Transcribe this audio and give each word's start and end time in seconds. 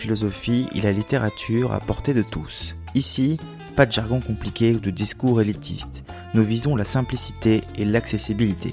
philosophie 0.00 0.66
et 0.74 0.80
la 0.80 0.92
littérature 0.92 1.72
à 1.72 1.80
portée 1.80 2.14
de 2.14 2.22
tous. 2.22 2.74
Ici, 2.94 3.38
pas 3.76 3.86
de 3.86 3.92
jargon 3.92 4.20
compliqué 4.20 4.74
ou 4.74 4.80
de 4.80 4.90
discours 4.90 5.40
élitiste. 5.40 6.02
Nous 6.34 6.42
visons 6.42 6.74
la 6.74 6.84
simplicité 6.84 7.60
et 7.76 7.84
l'accessibilité. 7.84 8.72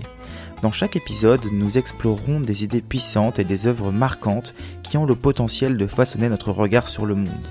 Dans 0.61 0.71
chaque 0.71 0.95
épisode, 0.95 1.45
nous 1.51 1.77
explorerons 1.77 2.39
des 2.39 2.63
idées 2.63 2.81
puissantes 2.81 3.39
et 3.39 3.43
des 3.43 3.67
œuvres 3.67 3.91
marquantes 3.91 4.55
qui 4.83 4.97
ont 4.97 5.05
le 5.05 5.15
potentiel 5.15 5.77
de 5.77 5.85
façonner 5.85 6.29
notre 6.29 6.51
regard 6.51 6.89
sur 6.89 7.05
le 7.05 7.15
monde. 7.15 7.45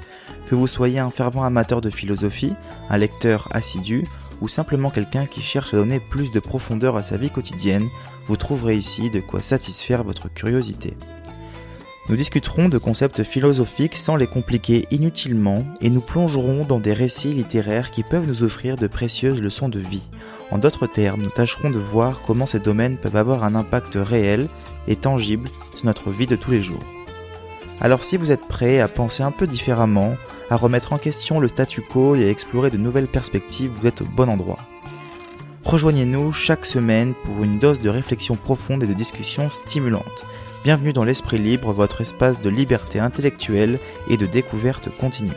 Que 0.47 0.55
vous 0.55 0.67
soyez 0.67 0.99
un 0.99 1.11
fervent 1.11 1.45
amateur 1.45 1.81
de 1.81 1.91
philosophie, 1.91 2.55
un 2.89 2.97
lecteur 2.97 3.49
assidu 3.53 4.05
ou 4.41 4.49
simplement 4.49 4.91
quelqu'un 4.91 5.27
qui 5.27 5.43
cherche 5.43 5.75
à 5.75 5.77
donner 5.77 6.01
plus 6.01 6.31
de 6.31 6.41
profondeur 6.41 6.97
à 6.97 7.03
sa 7.03 7.17
vie 7.17 7.31
quotidienne, 7.31 7.89
vous 8.27 8.37
trouverez 8.37 8.77
ici 8.77 9.11
de 9.11 9.21
quoi 9.21 9.43
satisfaire 9.43 10.03
votre 10.03 10.33
curiosité. 10.33 10.97
Nous 12.09 12.16
discuterons 12.16 12.68
de 12.68 12.79
concepts 12.79 13.23
philosophiques 13.23 13.96
sans 13.96 14.16
les 14.16 14.27
compliquer 14.27 14.86
inutilement 14.91 15.64
et 15.80 15.91
nous 15.91 16.01
plongerons 16.01 16.64
dans 16.64 16.78
des 16.78 16.92
récits 16.92 17.33
littéraires 17.33 17.91
qui 17.91 18.02
peuvent 18.02 18.27
nous 18.27 18.42
offrir 18.42 18.77
de 18.77 18.87
précieuses 18.87 19.42
leçons 19.42 19.69
de 19.69 19.80
vie 19.80 20.09
en 20.50 20.59
d'autres 20.59 20.87
termes, 20.87 21.23
nous 21.23 21.30
tâcherons 21.30 21.70
de 21.70 21.78
voir 21.78 22.23
comment 22.24 22.47
ces 22.47 22.61
domaines 22.61 22.97
peuvent 22.97 23.16
avoir 23.16 23.45
un 23.45 23.55
impact 23.55 23.95
réel 23.97 24.48
et 24.87 24.97
tangible 24.97 25.48
sur 25.74 25.87
notre 25.87 26.11
vie 26.11 26.27
de 26.27 26.37
tous 26.37 26.52
les 26.52 26.62
jours. 26.62 26.84
Alors 27.80 28.05
si 28.05 28.16
vous 28.16 28.30
êtes 28.30 28.47
prêt 28.47 28.80
à 28.80 28.88
penser 28.88 29.23
un 29.23 29.33
peu 29.33 29.47
différemment, 29.47 30.16
à 30.48 30.56
remettre 30.56 30.92
en 30.92 30.98
question 30.98 31.41
le 31.41 31.48
statu 31.48 31.83
quo 31.83 32.14
et 32.14 32.25
à 32.25 32.30
explorer 32.30 32.70
de 32.70 32.77
nouvelles 32.77 33.09
perspectives, 33.09 33.73
vous 33.75 33.86
êtes 33.86 34.02
au 34.02 34.05
bon 34.05 34.28
endroit. 34.28 34.59
Rejoignez-nous 35.64 36.33
chaque 36.33 36.64
semaine 36.64 37.14
pour 37.25 37.42
une 37.42 37.59
dose 37.59 37.80
de 37.80 37.91
réflexion 37.91 38.36
profonde 38.36 38.84
et 38.84 38.86
de 38.86 38.95
discussion 38.95 39.50
stimulante. 39.50 40.25
Bienvenue 40.66 40.93
dans 40.93 41.05
l'Esprit 41.05 41.38
Libre, 41.38 41.73
votre 41.73 42.01
espace 42.01 42.41
de 42.41 42.48
liberté 42.48 42.98
intellectuelle 42.98 43.79
et 44.11 44.16
de 44.16 44.27
découverte 44.27 44.89
continue. 44.98 45.30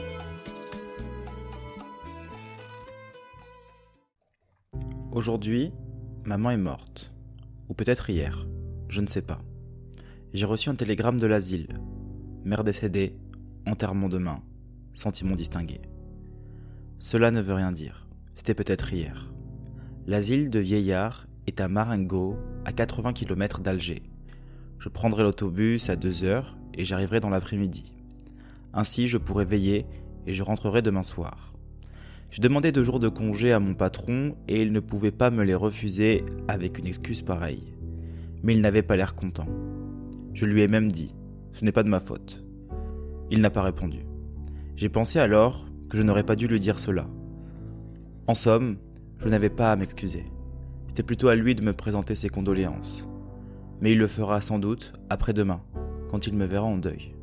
Aujourd'hui, 5.12 5.72
maman 6.26 6.50
est 6.50 6.58
morte. 6.58 7.14
Ou 7.68 7.76
peut-être 7.76 8.10
hier, 8.10 8.48
je 8.88 9.02
ne 9.02 9.06
sais 9.06 9.22
pas. 9.22 9.38
J'ai 10.34 10.48
reçu 10.48 10.70
un 10.70 10.74
télégramme 10.74 11.20
de 11.20 11.28
l'asile. 11.28 11.80
Mère 12.44 12.64
décédée, 12.64 13.16
enterrement 13.68 14.10
demain, 14.10 14.42
sentiment 14.96 15.36
distingué. 15.36 15.80
Cela 16.98 17.30
ne 17.30 17.42
veut 17.42 17.54
rien 17.54 17.72
dire. 17.72 18.08
C'était 18.34 18.56
peut-être 18.56 18.92
hier. 18.92 19.32
L'asile 20.08 20.50
de 20.50 20.60
vieillards 20.60 21.28
est 21.46 21.62
à 21.62 21.68
Marengo, 21.68 22.36
à 22.66 22.74
80 22.74 23.14
km 23.14 23.60
d'Alger. 23.60 24.02
Je 24.80 24.88
prendrai 24.88 25.24
l'autobus 25.24 25.90
à 25.90 25.98
2 25.98 26.24
heures 26.24 26.58
et 26.74 26.86
j'arriverai 26.86 27.20
dans 27.20 27.30
l'après-midi. 27.30 27.94
Ainsi, 28.74 29.08
je 29.08 29.18
pourrai 29.18 29.44
veiller 29.44 29.86
et 30.26 30.34
je 30.34 30.42
rentrerai 30.42 30.82
demain 30.82 31.04
soir. 31.04 31.54
Je 32.30 32.40
demandais 32.40 32.72
deux 32.72 32.86
jours 32.86 33.00
de 33.00 33.10
congé 33.10 33.52
à 33.52 33.60
mon 33.60 33.74
patron 33.74 34.36
et 34.48 34.62
il 34.62 34.72
ne 34.72 34.80
pouvait 34.80 35.12
pas 35.12 35.32
me 35.32 35.44
les 35.44 35.56
refuser 35.56 36.24
avec 36.48 36.78
une 36.78 36.88
excuse 36.88 37.24
pareille. 37.24 37.74
Mais 38.42 38.54
il 38.54 38.62
n'avait 38.62 38.84
pas 38.84 38.96
l'air 38.96 39.16
content. 39.16 39.48
Je 40.34 40.46
lui 40.46 40.62
ai 40.62 40.70
même 40.70 40.90
dit 40.90 41.14
Ce 41.52 41.66
n'est 41.66 41.74
pas 41.74 41.84
de 41.84 41.90
ma 41.90 42.00
faute. 42.00 42.46
Il 43.32 43.42
n'a 43.42 43.50
pas 43.50 43.64
répondu. 43.64 44.06
J'ai 44.78 44.90
pensé 44.90 45.20
alors 45.20 45.66
que 45.90 45.98
je 45.98 46.04
n'aurais 46.04 46.24
pas 46.24 46.38
dû 46.38 46.48
lui 46.48 46.62
dire 46.62 46.80
cela. 46.80 47.10
En 48.28 48.34
somme, 48.34 48.78
je 49.18 49.28
n'avais 49.28 49.50
pas 49.50 49.74
à 49.74 49.76
m'excuser. 49.76 50.24
C'était 50.88 51.04
plutôt 51.04 51.28
à 51.28 51.36
lui 51.36 51.54
de 51.54 51.64
me 51.64 51.74
présenter 51.74 52.16
ses 52.16 52.30
condoléances. 52.30 53.09
Mais 53.82 53.92
il 53.94 53.98
le 53.98 54.08
fera 54.08 54.42
sans 54.42 54.60
doute 54.60 54.94
après-demain, 55.10 55.62
quand 56.10 56.28
il 56.28 56.36
me 56.36 56.46
verra 56.46 56.66
en 56.66 56.78
deuil. 56.78 57.16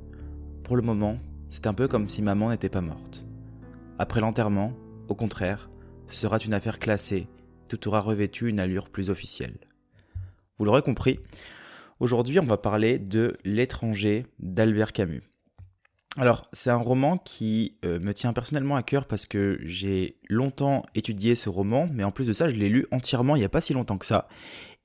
Pour 0.64 0.76
le 0.76 0.82
moment, 0.82 1.18
c'est 1.50 1.66
un 1.66 1.74
peu 1.74 1.88
comme 1.88 2.08
si 2.08 2.22
maman 2.22 2.50
n'était 2.50 2.68
pas 2.68 2.80
morte. 2.80 3.26
Après 3.98 4.20
l'enterrement, 4.20 4.72
au 5.08 5.14
contraire, 5.14 5.70
ce 6.08 6.20
sera 6.20 6.38
une 6.38 6.54
affaire 6.54 6.78
classée, 6.78 7.28
tout 7.68 7.88
aura 7.88 8.00
revêtu 8.00 8.48
une 8.48 8.60
allure 8.60 8.90
plus 8.90 9.10
officielle. 9.10 9.58
Vous 10.58 10.64
l'aurez 10.64 10.82
compris, 10.82 11.20
aujourd'hui 12.00 12.40
on 12.40 12.46
va 12.46 12.56
parler 12.56 12.98
de 12.98 13.36
L'étranger 13.44 14.26
d'Albert 14.38 14.92
Camus. 14.92 15.22
Alors, 16.18 16.48
c'est 16.54 16.70
un 16.70 16.76
roman 16.76 17.18
qui 17.18 17.76
euh, 17.84 17.98
me 17.98 18.14
tient 18.14 18.32
personnellement 18.32 18.76
à 18.76 18.82
cœur 18.82 19.04
parce 19.04 19.26
que 19.26 19.58
j'ai 19.62 20.16
longtemps 20.30 20.86
étudié 20.94 21.34
ce 21.34 21.50
roman, 21.50 21.90
mais 21.92 22.04
en 22.04 22.10
plus 22.10 22.26
de 22.26 22.32
ça, 22.32 22.48
je 22.48 22.54
l'ai 22.54 22.70
lu 22.70 22.86
entièrement 22.90 23.36
il 23.36 23.40
n'y 23.40 23.44
a 23.44 23.50
pas 23.50 23.60
si 23.60 23.74
longtemps 23.74 23.98
que 23.98 24.06
ça. 24.06 24.26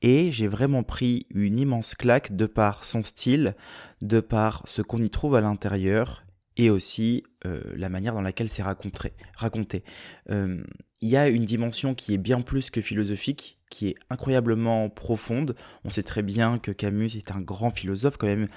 Et 0.02 0.32
j'ai 0.32 0.48
vraiment 0.48 0.84
pris 0.84 1.28
une 1.30 1.60
immense 1.60 1.96
claque 1.96 2.36
de 2.36 2.46
par 2.46 2.86
son 2.86 3.04
style, 3.04 3.56
de 4.02 4.20
par 4.20 4.64
ce 4.66 4.82
qu'on 4.82 5.02
y 5.02 5.10
trouve 5.10 5.36
à 5.36 5.42
l'intérieur 5.42 6.24
et 6.58 6.70
aussi 6.70 7.24
euh, 7.46 7.62
la 7.76 7.90
manière 7.90 8.14
dans 8.14 8.22
laquelle 8.22 8.50
c'est 8.50 8.64
raconté. 8.64 9.84
Euh, 10.30 10.64
il 11.02 11.10
y 11.10 11.18
a 11.18 11.28
une 11.28 11.46
dimension 11.46 11.96
qui 11.96 12.14
est 12.14 12.20
bien 12.20 12.42
plus 12.42 12.70
que 12.70 12.82
philosophique, 12.82 13.60
qui 13.70 13.88
est 13.88 13.96
incroyablement 14.10 14.90
profonde. 14.90 15.56
On 15.84 15.90
sait 15.90 16.04
très 16.04 16.22
bien 16.22 16.60
que 16.60 16.72
Camus 16.72 17.16
est 17.16 17.32
un 17.32 17.42
grand 17.42 17.72
philosophe 17.72 18.18
quand 18.18 18.28
même. 18.28 18.48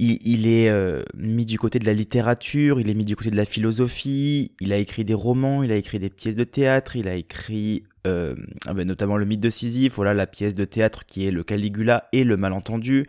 Il, 0.00 0.46
est 0.46 0.68
euh, 0.68 1.02
mis 1.16 1.44
du 1.44 1.58
côté 1.58 1.80
de 1.80 1.84
la 1.84 1.92
littérature, 1.92 2.80
il 2.80 2.88
est 2.88 2.94
mis 2.94 3.04
du 3.04 3.16
côté 3.16 3.30
de 3.30 3.36
la 3.36 3.44
philosophie, 3.44 4.52
il 4.60 4.72
a 4.72 4.76
écrit 4.76 5.04
des 5.04 5.14
romans, 5.14 5.64
il 5.64 5.72
a 5.72 5.76
écrit 5.76 5.98
des 5.98 6.08
pièces 6.08 6.36
de 6.36 6.44
théâtre, 6.44 6.94
il 6.94 7.08
a 7.08 7.14
écrit 7.14 7.82
ah 8.04 8.72
ben, 8.72 8.88
notamment 8.88 9.18
le 9.18 9.26
mythe 9.26 9.40
de 9.40 9.50
Sisyphe, 9.50 9.96
voilà 9.96 10.14
la 10.14 10.26
pièce 10.26 10.54
de 10.54 10.64
théâtre 10.64 11.04
qui 11.04 11.26
est 11.26 11.30
le 11.30 11.44
Caligula 11.44 12.08
et 12.12 12.24
le 12.24 12.38
malentendu. 12.38 13.04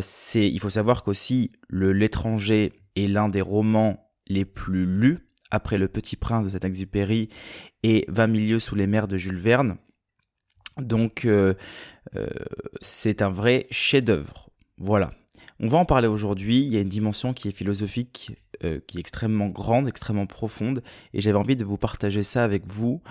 c'est, 0.00 0.50
il 0.50 0.58
faut 0.58 0.70
savoir 0.70 1.04
qu'aussi 1.04 1.52
le 1.68 1.92
l'étranger 1.92 2.72
est 2.96 3.06
l'un 3.06 3.28
des 3.28 3.40
romans 3.40 4.10
les 4.26 4.44
plus 4.44 4.84
lus 4.84 5.18
après 5.50 5.78
Le 5.78 5.88
Petit 5.88 6.16
Prince 6.16 6.44
de 6.44 6.50
Saint-Exupéry 6.50 7.28
et 7.82 8.04
20 8.08 8.26
milieux 8.26 8.58
sous 8.58 8.74
les 8.74 8.86
mers 8.86 9.08
de 9.08 9.16
Jules 9.16 9.38
Verne. 9.38 9.76
Donc 10.78 11.24
euh, 11.24 11.54
euh, 12.16 12.26
c'est 12.80 13.22
un 13.22 13.30
vrai 13.30 13.66
chef-d'œuvre. 13.70 14.50
Voilà. 14.78 15.12
On 15.58 15.68
va 15.68 15.78
en 15.78 15.86
parler 15.86 16.08
aujourd'hui. 16.08 16.60
Il 16.60 16.72
y 16.72 16.76
a 16.76 16.80
une 16.80 16.88
dimension 16.88 17.32
qui 17.32 17.48
est 17.48 17.52
philosophique, 17.52 18.32
euh, 18.64 18.80
qui 18.86 18.98
est 18.98 19.00
extrêmement 19.00 19.48
grande, 19.48 19.88
extrêmement 19.88 20.26
profonde, 20.26 20.82
et 21.14 21.20
j'avais 21.20 21.38
envie 21.38 21.56
de 21.56 21.64
vous 21.64 21.78
partager 21.78 22.22
ça 22.22 22.44
avec 22.44 22.66
vous 22.66 23.02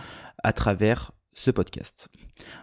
à 0.44 0.54
travers 0.54 1.12
ce 1.34 1.50
podcast. 1.52 2.10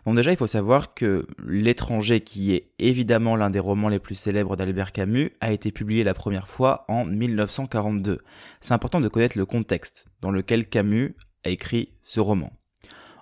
Donc 0.07 0.17
déjà, 0.17 0.31
il 0.31 0.37
faut 0.37 0.47
savoir 0.47 0.95
que 0.95 1.27
L'étranger, 1.45 2.21
qui 2.21 2.55
est 2.55 2.71
évidemment 2.79 3.37
l'un 3.37 3.51
des 3.51 3.59
romans 3.59 3.89
les 3.89 3.99
plus 3.99 4.15
célèbres 4.15 4.57
d'Albert 4.57 4.93
Camus, 4.93 5.33
a 5.41 5.53
été 5.53 5.73
publié 5.73 6.05
la 6.05 6.15
première 6.15 6.49
fois 6.49 6.85
en 6.89 7.05
1942. 7.05 8.21
C'est 8.61 8.75
important 8.75 9.01
de 9.01 9.09
connaître 9.09 9.37
le 9.37 9.47
contexte 9.47 10.07
dans 10.21 10.31
lequel 10.31 10.69
Camus 10.69 11.17
a 11.45 11.51
écrit 11.51 11.91
ce 12.05 12.21
roman. 12.21 12.53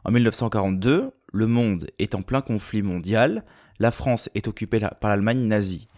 En 0.04 0.12
1942, 0.12 1.10
le 1.32 1.46
monde 1.46 1.90
est 1.98 2.14
en 2.14 2.22
plein 2.22 2.42
conflit 2.42 2.82
mondial, 2.82 3.44
la 3.78 3.90
France 3.90 4.28
est 4.34 4.46
occupée 4.46 4.80
par 5.00 5.10
l'Allemagne 5.10 5.46
nazie. 5.46 5.88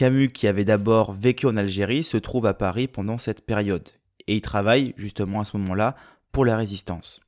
Camus, 0.00 0.30
qui 0.30 0.46
avait 0.46 0.64
d'abord 0.64 1.12
vécu 1.12 1.44
en 1.44 1.58
Algérie, 1.58 2.02
se 2.02 2.16
trouve 2.16 2.46
à 2.46 2.54
Paris 2.54 2.88
pendant 2.88 3.18
cette 3.18 3.44
période, 3.44 3.86
et 4.26 4.36
il 4.36 4.40
travaille 4.40 4.94
justement 4.96 5.42
à 5.42 5.44
ce 5.44 5.58
moment-là 5.58 5.94
pour 6.32 6.46
la 6.46 6.56
résistance. 6.56 7.20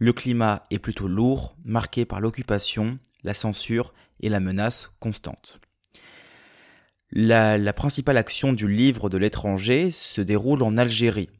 Le 0.00 0.12
climat 0.12 0.66
est 0.72 0.80
plutôt 0.80 1.06
lourd, 1.06 1.54
marqué 1.64 2.04
par 2.04 2.18
l'occupation, 2.18 2.98
la 3.22 3.32
censure 3.32 3.94
et 4.18 4.28
la 4.28 4.40
menace 4.40 4.90
constante. 4.98 5.60
La, 7.12 7.72
principale 7.72 8.16
action 8.16 8.52
du 8.52 8.66
livre 8.66 9.08
de 9.08 9.16
l'étranger 9.16 9.92
se 9.92 10.20
déroule 10.20 10.64
en 10.64 10.76
Algérie, 10.78 11.30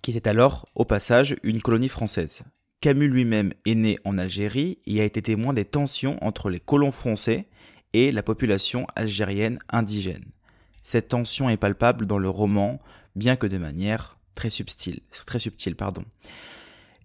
qui 0.00 0.16
était 0.16 0.30
alors, 0.30 0.66
au 0.76 0.86
passage, 0.86 1.36
une 1.42 1.60
colonie 1.60 1.88
française. 1.88 2.42
Camus 2.80 3.08
lui-même 3.08 3.52
est 3.66 3.74
né 3.74 3.98
en 4.06 4.16
Algérie 4.16 4.78
et 4.86 5.02
a 5.02 5.04
été 5.04 5.20
témoin 5.20 5.52
des 5.52 5.66
tensions 5.66 6.16
entre 6.24 6.48
les 6.48 6.60
colons 6.60 6.90
français 6.90 7.48
et 7.92 8.10
la 8.10 8.22
population 8.22 8.86
algérienne 8.94 9.58
indigène. 9.70 10.24
Cette 10.82 11.08
tension 11.08 11.48
est 11.48 11.56
palpable 11.56 12.06
dans 12.06 12.18
le 12.18 12.30
roman, 12.30 12.80
bien 13.16 13.36
que 13.36 13.46
de 13.46 13.58
manière 13.58 14.18
très 14.34 14.50
subtile. 14.50 15.00
Très 15.26 15.38
subtile 15.38 15.76
pardon. 15.76 16.04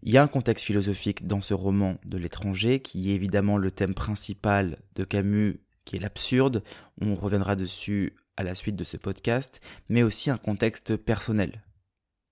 Il 0.04 0.12
y 0.12 0.18
a 0.18 0.24
un 0.24 0.28
contexte 0.28 0.66
philosophique 0.66 1.28
dans 1.28 1.42
ce 1.42 1.54
roman 1.54 1.98
de 2.06 2.18
l'étranger 2.18 2.82
qui 2.82 3.12
est 3.12 3.16
évidemment 3.16 3.58
le 3.58 3.72
thème 3.72 3.94
principal 3.94 4.78
de 4.96 5.06
Camus, 5.06 5.62
qui 5.86 5.96
est 5.96 6.00
l'absurde. 6.00 6.64
On 7.02 7.16
reviendra 7.16 7.56
dessus 7.56 8.14
à 8.36 8.44
la 8.44 8.56
suite 8.56 8.76
de 8.76 8.84
ce 8.84 8.98
podcast, 8.98 9.62
mais 9.90 10.04
aussi 10.04 10.30
un 10.30 10.38
contexte 10.38 10.98
personnel. 10.98 11.64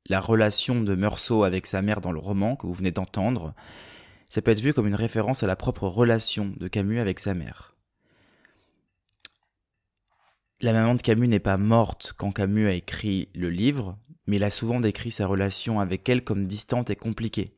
La 0.10 0.20
relation 0.20 0.82
de 0.82 0.96
Meursault 0.96 1.44
avec 1.44 1.68
sa 1.68 1.82
mère 1.82 2.02
dans 2.02 2.12
le 2.12 2.20
roman 2.20 2.56
que 2.56 2.68
vous 2.68 2.74
venez 2.74 2.92
d'entendre, 2.92 3.54
ça 4.26 4.42
peut 4.42 4.52
être 4.52 4.62
vu 4.62 4.74
comme 4.74 4.88
une 4.88 4.96
référence 4.96 5.44
à 5.44 5.48
la 5.48 5.56
propre 5.56 5.88
relation 5.88 6.54
de 6.58 6.68
Camus 6.68 7.00
avec 7.00 7.20
sa 7.20 7.34
mère. 7.34 7.71
La 10.62 10.74
maman 10.74 10.94
de 10.94 11.02
Camus 11.02 11.28
n'est 11.28 11.40
pas 11.40 11.58
morte 11.58 12.14
quand 12.16 12.32
Camus 12.32 12.68
a 12.68 12.74
écrit 12.74 13.30
le 13.34 13.50
livre, 13.50 13.98
mais 14.28 14.36
il 14.36 14.44
a 14.44 14.52
souvent 14.52 14.80
décrit 14.80 15.10
sa 15.10 15.26
relation 15.26 15.80
avec 15.80 16.08
elle 16.08 16.24
comme 16.24 16.46
distante 16.46 16.92
et 16.92 16.96
compliquée 16.96 17.58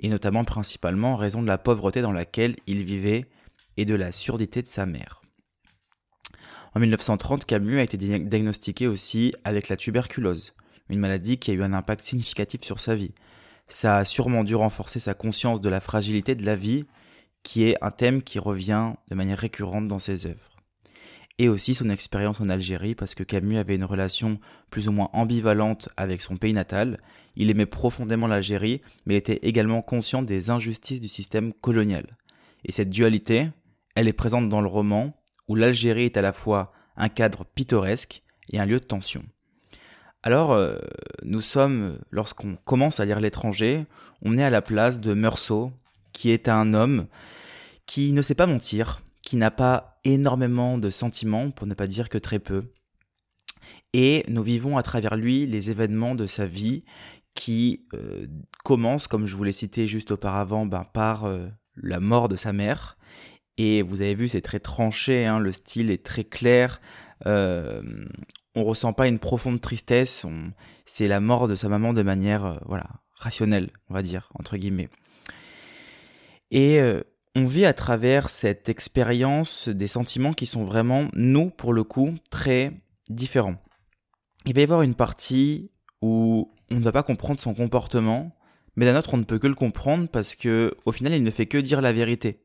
et 0.00 0.08
notamment 0.08 0.44
principalement 0.44 1.12
en 1.12 1.16
raison 1.16 1.40
de 1.40 1.46
la 1.46 1.56
pauvreté 1.56 2.02
dans 2.02 2.10
laquelle 2.10 2.56
il 2.66 2.82
vivait 2.82 3.26
et 3.76 3.84
de 3.84 3.94
la 3.94 4.10
surdité 4.10 4.60
de 4.60 4.66
sa 4.66 4.86
mère. 4.86 5.22
En 6.74 6.80
1930, 6.80 7.44
Camus 7.44 7.78
a 7.78 7.84
été 7.84 7.96
diagnostiqué 7.96 8.88
aussi 8.88 9.32
avec 9.44 9.68
la 9.68 9.76
tuberculose, 9.76 10.54
une 10.88 10.98
maladie 10.98 11.38
qui 11.38 11.52
a 11.52 11.54
eu 11.54 11.62
un 11.62 11.72
impact 11.72 12.02
significatif 12.02 12.62
sur 12.62 12.80
sa 12.80 12.96
vie. 12.96 13.14
Ça 13.68 13.98
a 13.98 14.04
sûrement 14.04 14.42
dû 14.42 14.56
renforcer 14.56 14.98
sa 14.98 15.14
conscience 15.14 15.60
de 15.60 15.68
la 15.68 15.80
fragilité 15.80 16.34
de 16.34 16.44
la 16.44 16.56
vie, 16.56 16.86
qui 17.44 17.64
est 17.64 17.76
un 17.82 17.92
thème 17.92 18.22
qui 18.22 18.40
revient 18.40 18.94
de 19.08 19.14
manière 19.14 19.38
récurrente 19.38 19.86
dans 19.86 20.00
ses 20.00 20.26
œuvres 20.26 20.51
et 21.38 21.48
aussi 21.48 21.74
son 21.74 21.90
expérience 21.90 22.40
en 22.40 22.48
Algérie 22.48 22.94
parce 22.94 23.14
que 23.14 23.24
Camus 23.24 23.58
avait 23.58 23.76
une 23.76 23.84
relation 23.84 24.38
plus 24.70 24.88
ou 24.88 24.92
moins 24.92 25.10
ambivalente 25.12 25.88
avec 25.96 26.22
son 26.22 26.36
pays 26.36 26.52
natal. 26.52 27.00
Il 27.36 27.50
aimait 27.50 27.66
profondément 27.66 28.26
l'Algérie, 28.26 28.82
mais 29.06 29.16
était 29.16 29.40
également 29.42 29.82
conscient 29.82 30.22
des 30.22 30.50
injustices 30.50 31.00
du 31.00 31.08
système 31.08 31.52
colonial. 31.52 32.06
Et 32.64 32.72
cette 32.72 32.90
dualité, 32.90 33.48
elle 33.94 34.08
est 34.08 34.12
présente 34.12 34.48
dans 34.48 34.60
le 34.60 34.68
roman, 34.68 35.14
où 35.48 35.54
l'Algérie 35.54 36.04
est 36.04 36.16
à 36.16 36.22
la 36.22 36.32
fois 36.32 36.72
un 36.96 37.08
cadre 37.08 37.44
pittoresque 37.44 38.22
et 38.52 38.60
un 38.60 38.66
lieu 38.66 38.78
de 38.78 38.84
tension. 38.84 39.24
Alors, 40.22 40.52
euh, 40.52 40.78
nous 41.24 41.40
sommes, 41.40 41.98
lorsqu'on 42.10 42.56
commence 42.64 43.00
à 43.00 43.04
lire 43.04 43.18
l'étranger, 43.18 43.86
on 44.22 44.38
est 44.38 44.44
à 44.44 44.50
la 44.50 44.62
place 44.62 45.00
de 45.00 45.14
Meursault, 45.14 45.72
qui 46.12 46.30
est 46.30 46.48
un 46.48 46.74
homme 46.74 47.06
qui 47.86 48.12
ne 48.12 48.22
sait 48.22 48.36
pas 48.36 48.46
mentir, 48.46 49.02
qui 49.22 49.36
n'a 49.36 49.50
pas 49.50 49.91
énormément 50.04 50.78
de 50.78 50.90
sentiments, 50.90 51.50
pour 51.50 51.66
ne 51.66 51.74
pas 51.74 51.86
dire 51.86 52.08
que 52.08 52.18
très 52.18 52.38
peu. 52.38 52.64
Et 53.92 54.24
nous 54.28 54.42
vivons 54.42 54.76
à 54.76 54.82
travers 54.82 55.16
lui 55.16 55.46
les 55.46 55.70
événements 55.70 56.14
de 56.14 56.26
sa 56.26 56.46
vie 56.46 56.84
qui 57.34 57.86
euh, 57.94 58.26
commencent, 58.64 59.06
comme 59.06 59.26
je 59.26 59.36
vous 59.36 59.44
l'ai 59.44 59.52
cité 59.52 59.86
juste 59.86 60.10
auparavant, 60.10 60.66
ben, 60.66 60.84
par 60.84 61.24
euh, 61.24 61.48
la 61.76 62.00
mort 62.00 62.28
de 62.28 62.36
sa 62.36 62.52
mère. 62.52 62.96
Et 63.58 63.82
vous 63.82 64.02
avez 64.02 64.14
vu, 64.14 64.28
c'est 64.28 64.40
très 64.40 64.60
tranché, 64.60 65.26
hein, 65.26 65.38
le 65.38 65.52
style 65.52 65.90
est 65.90 66.04
très 66.04 66.24
clair. 66.24 66.80
Euh, 67.26 67.82
on 68.54 68.64
ressent 68.64 68.92
pas 68.92 69.08
une 69.08 69.18
profonde 69.18 69.60
tristesse. 69.60 70.26
C'est 70.86 71.08
la 71.08 71.20
mort 71.20 71.48
de 71.48 71.54
sa 71.54 71.68
maman 71.68 71.92
de 71.92 72.02
manière, 72.02 72.44
euh, 72.44 72.56
voilà, 72.66 72.86
rationnelle, 73.14 73.70
on 73.88 73.94
va 73.94 74.02
dire 74.02 74.30
entre 74.38 74.56
guillemets. 74.56 74.88
Et 76.50 76.80
on 77.34 77.46
vit 77.46 77.64
à 77.64 77.72
travers 77.72 78.28
cette 78.30 78.68
expérience 78.68 79.68
des 79.68 79.88
sentiments 79.88 80.32
qui 80.32 80.46
sont 80.46 80.64
vraiment, 80.64 81.08
nous, 81.14 81.50
pour 81.50 81.72
le 81.72 81.84
coup, 81.84 82.14
très 82.30 82.72
différents. 83.08 83.56
Il 84.44 84.54
va 84.54 84.60
y 84.60 84.64
avoir 84.64 84.82
une 84.82 84.94
partie 84.94 85.70
où 86.02 86.52
on 86.70 86.76
ne 86.76 86.84
va 86.84 86.92
pas 86.92 87.02
comprendre 87.02 87.40
son 87.40 87.54
comportement, 87.54 88.36
mais 88.76 88.86
d'un 88.86 88.98
autre, 88.98 89.14
on 89.14 89.18
ne 89.18 89.24
peut 89.24 89.38
que 89.38 89.46
le 89.46 89.54
comprendre 89.54 90.08
parce 90.08 90.34
que, 90.34 90.76
au 90.84 90.92
final, 90.92 91.14
il 91.14 91.22
ne 91.22 91.30
fait 91.30 91.46
que 91.46 91.58
dire 91.58 91.80
la 91.80 91.92
vérité. 91.92 92.44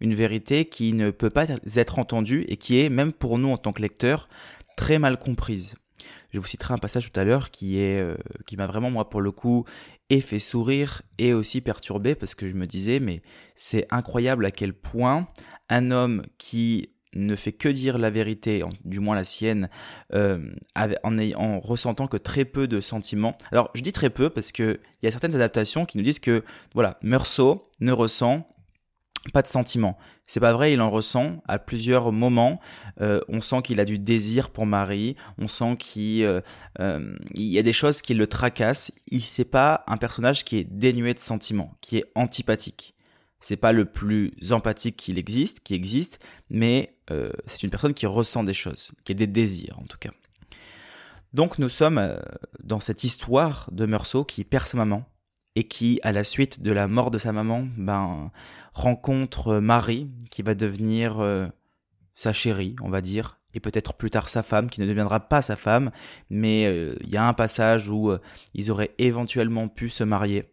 Une 0.00 0.14
vérité 0.14 0.64
qui 0.64 0.92
ne 0.94 1.10
peut 1.10 1.30
pas 1.30 1.46
être 1.76 1.98
entendue 1.98 2.44
et 2.48 2.56
qui 2.56 2.80
est, 2.80 2.88
même 2.88 3.12
pour 3.12 3.38
nous 3.38 3.50
en 3.50 3.56
tant 3.56 3.72
que 3.72 3.82
lecteurs, 3.82 4.28
très 4.76 4.98
mal 4.98 5.18
comprise. 5.18 5.76
Je 6.32 6.38
vous 6.38 6.46
citerai 6.46 6.74
un 6.74 6.78
passage 6.78 7.10
tout 7.10 7.20
à 7.20 7.24
l'heure 7.24 7.48
euh, 7.62 8.16
qui 8.46 8.56
m'a 8.56 8.66
vraiment 8.66 8.90
moi 8.90 9.10
pour 9.10 9.20
le 9.20 9.30
coup 9.30 9.64
et 10.10 10.20
fait 10.20 10.38
sourire 10.38 11.02
et 11.18 11.34
aussi 11.34 11.60
perturbé 11.60 12.14
parce 12.14 12.34
que 12.34 12.48
je 12.48 12.54
me 12.54 12.66
disais 12.66 13.00
mais 13.00 13.22
c'est 13.54 13.86
incroyable 13.90 14.46
à 14.46 14.50
quel 14.50 14.72
point 14.72 15.28
un 15.68 15.90
homme 15.90 16.22
qui 16.38 16.90
ne 17.14 17.36
fait 17.36 17.52
que 17.52 17.68
dire 17.68 17.98
la 17.98 18.10
vérité, 18.10 18.64
du 18.84 19.00
moins 19.00 19.14
la 19.14 19.24
sienne, 19.24 19.68
euh, 20.14 20.38
en, 20.74 21.18
en, 21.18 21.60
ressentant 21.60 22.06
que 22.06 22.16
très 22.16 22.46
peu 22.46 22.66
de 22.66 22.80
sentiments. 22.80 23.36
Alors 23.50 23.70
je 23.74 23.82
dis 23.82 23.92
très 23.92 24.10
peu 24.10 24.30
parce 24.30 24.50
qu'il 24.50 24.78
y 25.02 25.06
a 25.06 25.10
certaines 25.10 25.34
adaptations 25.34 25.84
qui 25.84 25.98
nous 25.98 26.04
disent 26.04 26.20
que 26.20 26.42
voilà, 26.74 26.98
Meursault 27.02 27.68
ne 27.80 27.92
ressent 27.92 28.48
pas 29.30 29.42
de 29.42 29.46
sentiments. 29.46 29.98
C'est 30.26 30.40
pas 30.40 30.52
vrai, 30.52 30.72
il 30.72 30.80
en 30.80 30.90
ressent 30.90 31.42
à 31.46 31.58
plusieurs 31.58 32.10
moments. 32.10 32.60
Euh, 33.00 33.20
on 33.28 33.40
sent 33.40 33.62
qu'il 33.62 33.80
a 33.80 33.84
du 33.84 33.98
désir 33.98 34.50
pour 34.50 34.66
Marie, 34.66 35.16
on 35.38 35.48
sent 35.48 35.76
qu'il 35.78 36.24
euh, 36.24 36.40
euh, 36.80 37.14
y 37.34 37.58
a 37.58 37.62
des 37.62 37.72
choses 37.72 38.02
qui 38.02 38.14
le 38.14 38.26
tracassent. 38.26 38.92
Il 39.08 39.22
c'est 39.22 39.44
pas 39.44 39.84
un 39.86 39.96
personnage 39.96 40.44
qui 40.44 40.58
est 40.58 40.64
dénué 40.64 41.14
de 41.14 41.20
sentiments, 41.20 41.76
qui 41.80 41.98
est 41.98 42.04
antipathique. 42.14 42.94
C'est 43.40 43.56
pas 43.56 43.72
le 43.72 43.84
plus 43.84 44.32
empathique 44.50 44.96
qu'il 44.96 45.18
existe, 45.18 45.60
qui 45.60 45.74
existe, 45.74 46.20
mais 46.48 46.94
c'est 47.46 47.62
une 47.62 47.68
personne 47.68 47.92
qui 47.92 48.06
ressent 48.06 48.42
des 48.42 48.54
choses, 48.54 48.92
qui 49.04 49.12
a 49.12 49.14
des 49.14 49.26
désirs 49.26 49.78
en 49.78 49.84
tout 49.84 49.98
cas. 49.98 50.12
Donc 51.34 51.58
nous 51.58 51.68
sommes 51.68 52.16
dans 52.62 52.80
cette 52.80 53.04
histoire 53.04 53.68
de 53.70 53.84
Meursault 53.84 54.24
qui 54.24 54.44
perd 54.44 54.66
sa 54.66 54.78
maman 54.78 55.04
et 55.56 55.64
qui, 55.64 56.00
à 56.02 56.12
la 56.12 56.24
suite 56.24 56.62
de 56.62 56.72
la 56.72 56.88
mort 56.88 57.10
de 57.10 57.18
sa 57.18 57.32
maman, 57.32 57.66
ben 57.76 58.30
rencontre 58.74 59.58
Marie, 59.58 60.08
qui 60.30 60.42
va 60.42 60.54
devenir 60.54 61.20
euh, 61.20 61.46
sa 62.14 62.32
chérie, 62.32 62.76
on 62.82 62.88
va 62.88 63.00
dire, 63.00 63.38
et 63.54 63.60
peut-être 63.60 63.94
plus 63.94 64.10
tard 64.10 64.28
sa 64.28 64.42
femme, 64.42 64.70
qui 64.70 64.80
ne 64.80 64.86
deviendra 64.86 65.20
pas 65.20 65.42
sa 65.42 65.56
femme, 65.56 65.90
mais 66.30 66.64
euh, 66.66 66.96
il 67.02 67.10
y 67.10 67.16
a 67.16 67.26
un 67.26 67.34
passage 67.34 67.90
où 67.90 68.10
euh, 68.10 68.18
ils 68.54 68.70
auraient 68.70 68.94
éventuellement 68.98 69.68
pu 69.68 69.90
se 69.90 70.04
marier. 70.04 70.44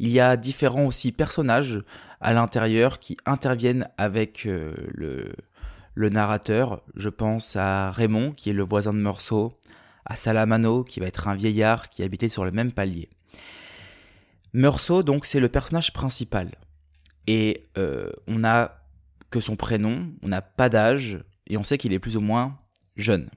Il 0.00 0.08
y 0.08 0.18
a 0.18 0.36
différents 0.36 0.86
aussi 0.86 1.12
personnages 1.12 1.82
à 2.20 2.32
l'intérieur 2.32 2.98
qui 2.98 3.16
interviennent 3.26 3.88
avec 3.96 4.44
le, 4.44 5.34
le 5.94 6.08
narrateur. 6.08 6.82
Je 6.94 7.08
pense 7.08 7.56
à 7.56 7.90
Raymond, 7.90 8.32
qui 8.32 8.50
est 8.50 8.54
le 8.54 8.62
voisin 8.62 8.92
de 8.92 8.98
Meursault, 8.98 9.58
à 10.06 10.16
Salamano, 10.16 10.84
qui 10.84 11.00
va 11.00 11.06
être 11.06 11.28
un 11.28 11.34
vieillard 11.34 11.90
qui 11.90 12.02
habitait 12.02 12.28
sur 12.28 12.44
le 12.44 12.50
même 12.50 12.72
palier. 12.72 13.10
Meursault, 14.52 15.02
donc, 15.02 15.26
c'est 15.26 15.40
le 15.40 15.48
personnage 15.48 15.92
principal. 15.92 16.52
Et 17.26 17.66
euh, 17.76 18.10
on 18.26 18.38
n'a 18.40 18.82
que 19.30 19.40
son 19.40 19.56
prénom, 19.56 20.10
on 20.22 20.28
n'a 20.28 20.42
pas 20.42 20.68
d'âge, 20.68 21.22
et 21.46 21.56
on 21.56 21.64
sait 21.64 21.78
qu'il 21.78 21.92
est 21.92 21.98
plus 21.98 22.16
ou 22.16 22.20
moins 22.20 22.58
jeune. 22.96 23.28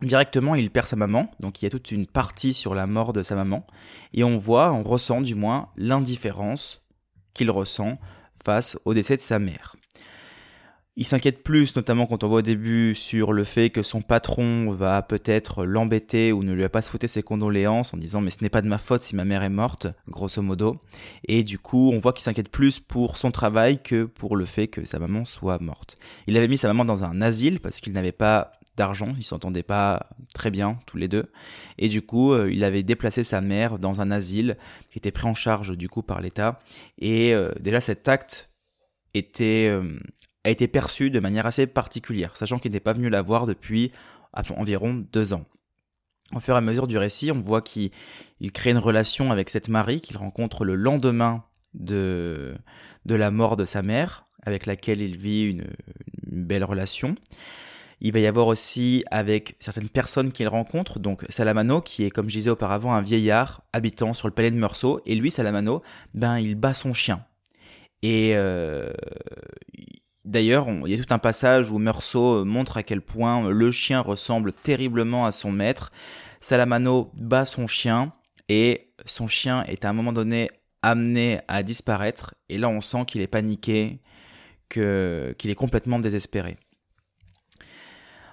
Directement, 0.00 0.54
il 0.54 0.70
perd 0.70 0.86
sa 0.86 0.96
maman, 0.96 1.30
donc 1.40 1.60
il 1.60 1.64
y 1.64 1.66
a 1.66 1.70
toute 1.70 1.90
une 1.90 2.06
partie 2.06 2.54
sur 2.54 2.74
la 2.74 2.86
mort 2.86 3.12
de 3.12 3.22
sa 3.22 3.34
maman, 3.34 3.66
et 4.14 4.24
on 4.24 4.38
voit, 4.38 4.72
on 4.72 4.82
ressent 4.82 5.20
du 5.20 5.34
moins 5.34 5.70
l'indifférence 5.76 6.86
qu'il 7.34 7.50
ressent 7.50 7.98
face 8.44 8.78
au 8.84 8.94
décès 8.94 9.16
de 9.16 9.20
sa 9.20 9.38
mère. 9.38 9.76
Il 11.00 11.06
s'inquiète 11.06 11.44
plus, 11.44 11.76
notamment 11.76 12.06
quand 12.06 12.24
on 12.24 12.28
voit 12.28 12.40
au 12.40 12.42
début, 12.42 12.92
sur 12.96 13.32
le 13.32 13.44
fait 13.44 13.70
que 13.70 13.82
son 13.82 14.02
patron 14.02 14.72
va 14.72 15.00
peut-être 15.00 15.64
l'embêter 15.64 16.32
ou 16.32 16.42
ne 16.42 16.52
lui 16.52 16.64
a 16.64 16.68
pas 16.68 16.82
souhaité 16.82 17.06
ses 17.06 17.22
condoléances 17.22 17.94
en 17.94 17.98
disant 17.98 18.20
mais 18.20 18.32
ce 18.32 18.42
n'est 18.42 18.50
pas 18.50 18.62
de 18.62 18.66
ma 18.66 18.78
faute 18.78 19.02
si 19.02 19.14
ma 19.14 19.24
mère 19.24 19.44
est 19.44 19.48
morte, 19.48 19.86
grosso 20.08 20.42
modo. 20.42 20.80
Et 21.28 21.44
du 21.44 21.60
coup, 21.60 21.92
on 21.92 22.00
voit 22.00 22.12
qu'il 22.12 22.24
s'inquiète 22.24 22.48
plus 22.48 22.80
pour 22.80 23.16
son 23.16 23.30
travail 23.30 23.80
que 23.80 24.06
pour 24.06 24.34
le 24.34 24.44
fait 24.44 24.66
que 24.66 24.84
sa 24.86 24.98
maman 24.98 25.24
soit 25.24 25.60
morte. 25.60 25.98
Il 26.26 26.36
avait 26.36 26.48
mis 26.48 26.58
sa 26.58 26.66
maman 26.66 26.84
dans 26.84 27.04
un 27.04 27.22
asile 27.22 27.60
parce 27.60 27.78
qu'il 27.78 27.92
n'avait 27.92 28.10
pas 28.10 28.50
d'argent, 28.76 29.14
ils 29.18 29.22
s'entendaient 29.22 29.62
pas 29.62 30.08
très 30.34 30.50
bien 30.50 30.80
tous 30.86 30.96
les 30.96 31.06
deux. 31.06 31.30
Et 31.78 31.88
du 31.88 32.02
coup, 32.02 32.32
euh, 32.32 32.50
il 32.52 32.64
avait 32.64 32.82
déplacé 32.82 33.22
sa 33.22 33.40
mère 33.40 33.78
dans 33.78 34.00
un 34.00 34.10
asile 34.10 34.56
qui 34.90 34.98
était 34.98 35.12
pris 35.12 35.28
en 35.28 35.34
charge 35.36 35.76
du 35.76 35.88
coup 35.88 36.02
par 36.02 36.20
l'État. 36.20 36.58
Et 36.98 37.34
euh, 37.34 37.52
déjà 37.60 37.80
cet 37.80 38.08
acte 38.08 38.50
était 39.14 39.68
euh, 39.70 39.96
a 40.44 40.50
été 40.50 40.68
perçu 40.68 41.10
de 41.10 41.20
manière 41.20 41.46
assez 41.46 41.66
particulière, 41.66 42.36
sachant 42.36 42.58
qu'il 42.58 42.72
n'est 42.72 42.80
pas 42.80 42.92
venu 42.92 43.10
la 43.10 43.22
voir 43.22 43.46
depuis 43.46 43.92
environ 44.56 45.04
deux 45.12 45.32
ans. 45.32 45.44
Au 46.34 46.40
fur 46.40 46.54
et 46.54 46.58
à 46.58 46.60
mesure 46.60 46.86
du 46.86 46.98
récit, 46.98 47.32
on 47.32 47.40
voit 47.40 47.62
qu'il 47.62 47.90
crée 48.52 48.70
une 48.70 48.78
relation 48.78 49.32
avec 49.32 49.50
cette 49.50 49.68
Marie 49.68 50.00
qu'il 50.00 50.16
rencontre 50.16 50.64
le 50.64 50.74
lendemain 50.74 51.44
de, 51.74 52.54
de 53.06 53.14
la 53.14 53.30
mort 53.30 53.56
de 53.56 53.64
sa 53.64 53.82
mère, 53.82 54.24
avec 54.44 54.66
laquelle 54.66 55.00
il 55.00 55.16
vit 55.16 55.44
une, 55.44 55.66
belle 56.26 56.64
relation. 56.64 57.14
Il 58.00 58.12
va 58.12 58.20
y 58.20 58.26
avoir 58.26 58.46
aussi 58.46 59.04
avec 59.10 59.56
certaines 59.58 59.88
personnes 59.88 60.30
qu'il 60.30 60.46
rencontre, 60.46 60.98
donc 60.98 61.24
Salamano, 61.30 61.80
qui 61.80 62.04
est, 62.04 62.10
comme 62.10 62.28
je 62.28 62.36
disais 62.36 62.50
auparavant, 62.50 62.92
un 62.92 63.00
vieillard 63.00 63.62
habitant 63.72 64.14
sur 64.14 64.28
le 64.28 64.34
palais 64.34 64.50
de 64.50 64.56
Meursault, 64.56 65.00
et 65.04 65.14
lui, 65.14 65.30
Salamano, 65.30 65.82
ben, 66.14 66.38
il 66.38 66.54
bat 66.54 66.74
son 66.74 66.92
chien. 66.92 67.24
Et 68.02 68.32
euh, 68.36 68.92
D'ailleurs, 70.28 70.68
il 70.84 70.94
y 70.94 71.00
a 71.00 71.02
tout 71.02 71.14
un 71.14 71.18
passage 71.18 71.70
où 71.70 71.78
Meursault 71.78 72.40
euh, 72.40 72.44
montre 72.44 72.76
à 72.76 72.82
quel 72.82 73.00
point 73.00 73.46
euh, 73.46 73.50
le 73.50 73.70
chien 73.70 74.00
ressemble 74.00 74.52
terriblement 74.52 75.24
à 75.24 75.30
son 75.30 75.50
maître. 75.50 75.90
Salamano 76.42 77.10
bat 77.14 77.46
son 77.46 77.66
chien 77.66 78.12
et 78.50 78.92
son 79.06 79.26
chien 79.26 79.64
est 79.64 79.86
à 79.86 79.88
un 79.88 79.94
moment 79.94 80.12
donné 80.12 80.50
amené 80.82 81.40
à 81.48 81.62
disparaître. 81.62 82.34
Et 82.50 82.58
là, 82.58 82.68
on 82.68 82.82
sent 82.82 83.06
qu'il 83.06 83.22
est 83.22 83.26
paniqué, 83.26 84.00
qu'il 84.68 84.82
est 85.50 85.56
complètement 85.56 85.98
désespéré. 85.98 86.58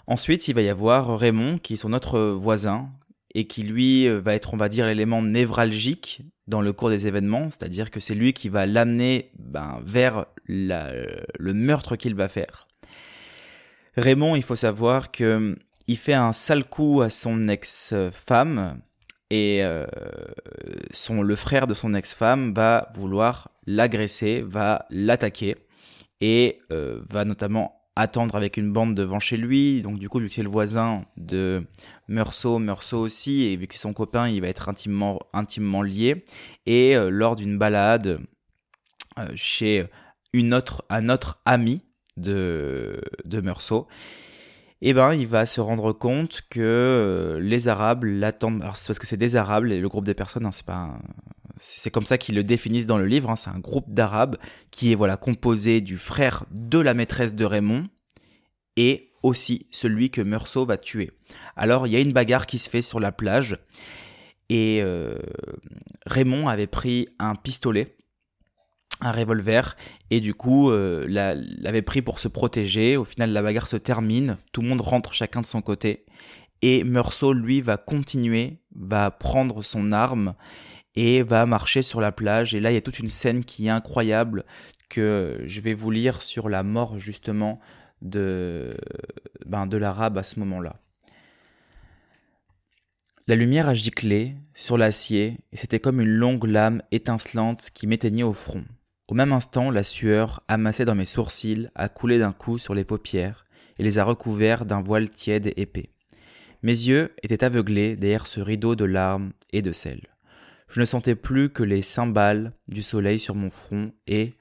Ensuite, 0.06 0.50
il 0.50 0.54
va 0.54 0.64
y 0.64 0.70
avoir 0.70 1.18
Raymond, 1.18 1.60
qui 1.60 1.76
est 1.76 1.78
son 1.78 1.94
autre 1.94 2.20
voisin, 2.20 2.90
et 3.36 3.46
qui 3.46 3.62
lui 3.62 4.08
euh, 4.08 4.20
va 4.20 4.34
être, 4.34 4.56
on 4.56 4.58
va 4.58 4.70
dire, 4.70 4.88
l'élément 4.88 5.22
névralgique 5.22 6.22
dans 6.48 6.62
le 6.62 6.74
cours 6.74 6.90
des 6.90 7.06
événements, 7.06 7.50
c'est-à-dire 7.50 7.92
que 7.92 8.00
c'est 8.00 8.16
lui 8.16 8.34
qui 8.34 8.50
va 8.50 8.66
l'amener 8.66 9.32
ben, 9.38 9.80
vers 9.86 10.26
le 10.48 11.54
meurtre 11.54 11.96
qu'il 11.96 12.16
va 12.16 12.30
faire. 12.30 12.68
Raymond, 13.98 14.36
il 14.36 14.44
faut 14.44 14.56
savoir 14.56 15.12
que 15.12 15.58
il 15.88 15.98
fait 15.98 16.14
un 16.14 16.34
sale 16.34 16.64
coup 16.64 17.02
à 17.02 17.10
son 17.10 17.48
ex-femme 17.48 18.80
et 19.30 19.64
euh, 19.64 19.86
son, 20.92 21.22
le 21.22 21.36
frère 21.36 21.68
de 21.68 21.74
son 21.74 21.94
ex-femme 21.94 22.54
va 22.54 22.92
vouloir 22.96 23.50
l'agresser, 23.68 24.42
va 24.42 24.86
l'attaquer 24.90 25.56
et 26.22 26.60
euh, 26.72 27.02
va 27.10 27.26
notamment 27.26 27.75
attendre 27.96 28.36
avec 28.36 28.58
une 28.58 28.72
bande 28.72 28.94
devant 28.96 29.20
chez 29.20 29.38
lui. 29.38 29.82
Donc 29.82 30.00
du 30.00 30.10
coup, 30.10 30.20
vu 30.20 30.28
que 30.28 30.34
c'est 30.34 30.44
le 30.44 30.50
voisin 30.50 31.06
de 31.18 31.66
Meursault, 32.08 32.60
Meursault 32.60 33.00
aussi, 33.00 33.44
et 33.44 33.56
vu 33.56 33.68
que 33.68 33.74
c'est 33.74 33.82
son 33.82 33.94
copain, 33.94 34.28
il 34.28 34.42
va 34.42 34.48
être 34.48 34.70
intimement, 34.70 35.20
intimement 35.34 35.82
lié. 35.82 36.26
Et 36.66 36.96
euh, 36.96 37.10
lors 37.10 37.36
d'une 37.36 37.58
balade 37.58 38.20
euh, 39.18 39.28
chez 39.36 39.86
une 40.34 40.54
autre, 40.54 40.84
un 40.90 41.08
autre 41.08 41.40
ami 41.46 41.82
de, 42.18 43.02
de 43.24 43.42
Meursault, 43.42 43.88
eh 44.82 44.94
ben, 44.94 45.14
il 45.14 45.28
va 45.28 45.46
se 45.46 45.62
rendre 45.62 45.94
compte 45.94 46.42
que 46.50 46.60
euh, 46.60 47.40
les 47.40 47.70
Arabes 47.70 48.04
l'attendent. 48.04 48.62
Alors 48.62 48.76
c'est 48.76 48.88
parce 48.88 49.00
que 49.00 49.08
c'est 49.08 49.18
des 49.18 49.36
Arabes, 49.36 49.64
le 49.64 49.88
groupe 49.88 50.06
des 50.06 50.14
personnes, 50.14 50.46
hein, 50.46 50.52
c'est 50.52 50.66
pas 50.66 51.00
c'est 51.58 51.92
comme 51.92 52.06
ça 52.06 52.18
qu'ils 52.18 52.36
le 52.36 52.44
définissent 52.44 52.86
dans 52.86 52.98
le 52.98 53.06
livre. 53.06 53.30
Hein. 53.30 53.36
C'est 53.36 53.50
un 53.50 53.60
groupe 53.60 53.94
d'Arabes 53.94 54.38
qui 54.72 54.92
est 54.92 54.96
voilà 54.96 55.18
composé 55.18 55.82
du 55.82 55.98
frère 55.98 56.46
de 56.52 56.80
la 56.80 56.94
maîtresse 56.94 57.36
de 57.36 57.46
Raymond 57.46 57.88
et 58.78 59.12
aussi 59.24 59.68
celui 59.72 60.12
que 60.12 60.22
Meursault 60.22 60.66
va 60.66 60.78
tuer. 60.78 61.12
Alors 61.56 61.88
il 61.88 61.94
y 61.94 61.96
a 61.96 62.00
une 62.00 62.14
bagarre 62.14 62.46
qui 62.46 62.58
se 62.58 62.70
fait 62.70 62.82
sur 62.82 63.00
la 63.00 63.12
plage 63.12 63.58
et 64.50 64.82
euh, 64.84 65.18
Raymond 66.06 66.48
avait 66.48 66.68
pris 66.68 67.08
un 67.18 67.36
pistolet, 67.36 67.96
un 69.02 69.12
revolver 69.12 69.76
et 70.12 70.20
du 70.20 70.34
coup 70.34 70.70
euh, 70.70 71.06
l'avait 71.08 71.82
pris 71.82 72.02
pour 72.02 72.20
se 72.20 72.28
protéger. 72.28 72.98
Au 72.98 73.04
final 73.04 73.32
la 73.32 73.42
bagarre 73.42 73.68
se 73.68 73.78
termine, 73.78 74.38
tout 74.52 74.62
le 74.62 74.68
monde 74.68 74.82
rentre 74.82 75.14
chacun 75.14 75.42
de 75.42 75.48
son 75.48 75.62
côté 75.62 76.06
et 76.62 76.84
Meursault 76.84 77.34
lui 77.34 77.62
va 77.62 77.78
continuer, 77.78 78.58
va 78.76 79.12
prendre 79.12 79.64
son 79.64 79.92
arme 79.92 80.36
et 80.96 81.24
va 81.24 81.46
marcher 81.46 81.82
sur 81.82 82.02
la 82.02 82.12
plage. 82.12 82.56
Et 82.56 82.60
là, 82.60 82.72
il 82.72 82.76
y 82.76 82.78
a 82.78 82.82
toute 82.82 83.00
une 83.00 83.08
scène 83.08 83.44
qui 83.44 83.68
est 83.68 83.70
incroyable 83.70 84.46
que 84.90 85.42
je 85.46 85.62
vais 85.62 85.74
vous 85.74 85.92
lire 85.92 86.22
sur 86.22 86.50
la 86.50 86.64
mort 86.64 87.00
justement 87.00 87.60
de, 88.02 88.72
ben, 89.46 89.68
de 89.68 89.78
l'arabe 89.78 90.18
à 90.18 90.24
ce 90.24 90.40
moment-là. 90.40 90.82
La 93.28 93.36
lumière 93.36 93.68
a 93.68 93.74
giclé 93.74 94.36
sur 94.54 94.78
l'acier 94.78 95.40
et 95.52 95.58
c'était 95.58 95.80
comme 95.80 96.00
une 96.00 96.08
longue 96.08 96.46
lame 96.46 96.84
étincelante 96.92 97.72
qui 97.74 97.88
m'éteignait 97.88 98.24
au 98.24 98.34
front. 98.34 98.64
Au 99.08 99.16
même 99.16 99.34
instant, 99.34 99.72
la 99.72 99.84
sueur, 99.84 100.44
amassée 100.48 100.86
dans 100.86 100.96
mes 100.96 101.06
sourcils, 101.06 101.70
a 101.76 101.90
coulé 101.90 102.20
d'un 102.20 102.34
coup 102.34 102.58
sur 102.58 102.76
les 102.76 102.84
paupières 102.84 103.46
et 103.80 103.84
les 103.84 103.98
a 103.98 104.04
recouverts 104.04 104.66
d'un 104.66 104.82
voile 104.82 105.10
tiède 105.10 105.48
et 105.48 105.62
épais. 105.62 105.90
Mes 106.62 106.72
yeux 106.72 107.14
étaient 107.24 107.44
aveuglés 107.44 107.96
derrière 107.96 108.28
ce 108.28 108.42
rideau 108.42 108.76
de 108.76 108.86
larmes 108.86 109.34
et 109.52 109.62
de 109.62 109.72
sel. 109.72 110.15
Je 110.68 110.80
ne 110.80 110.86
sentais 110.86 111.16
plus 111.16 111.50
que 111.50 111.64
les 111.64 111.82
cymbales 111.82 112.54
du 112.68 112.82
soleil 112.82 113.20
sur 113.20 113.36
mon 113.36 113.50
front 113.50 113.94
et, 114.08 114.34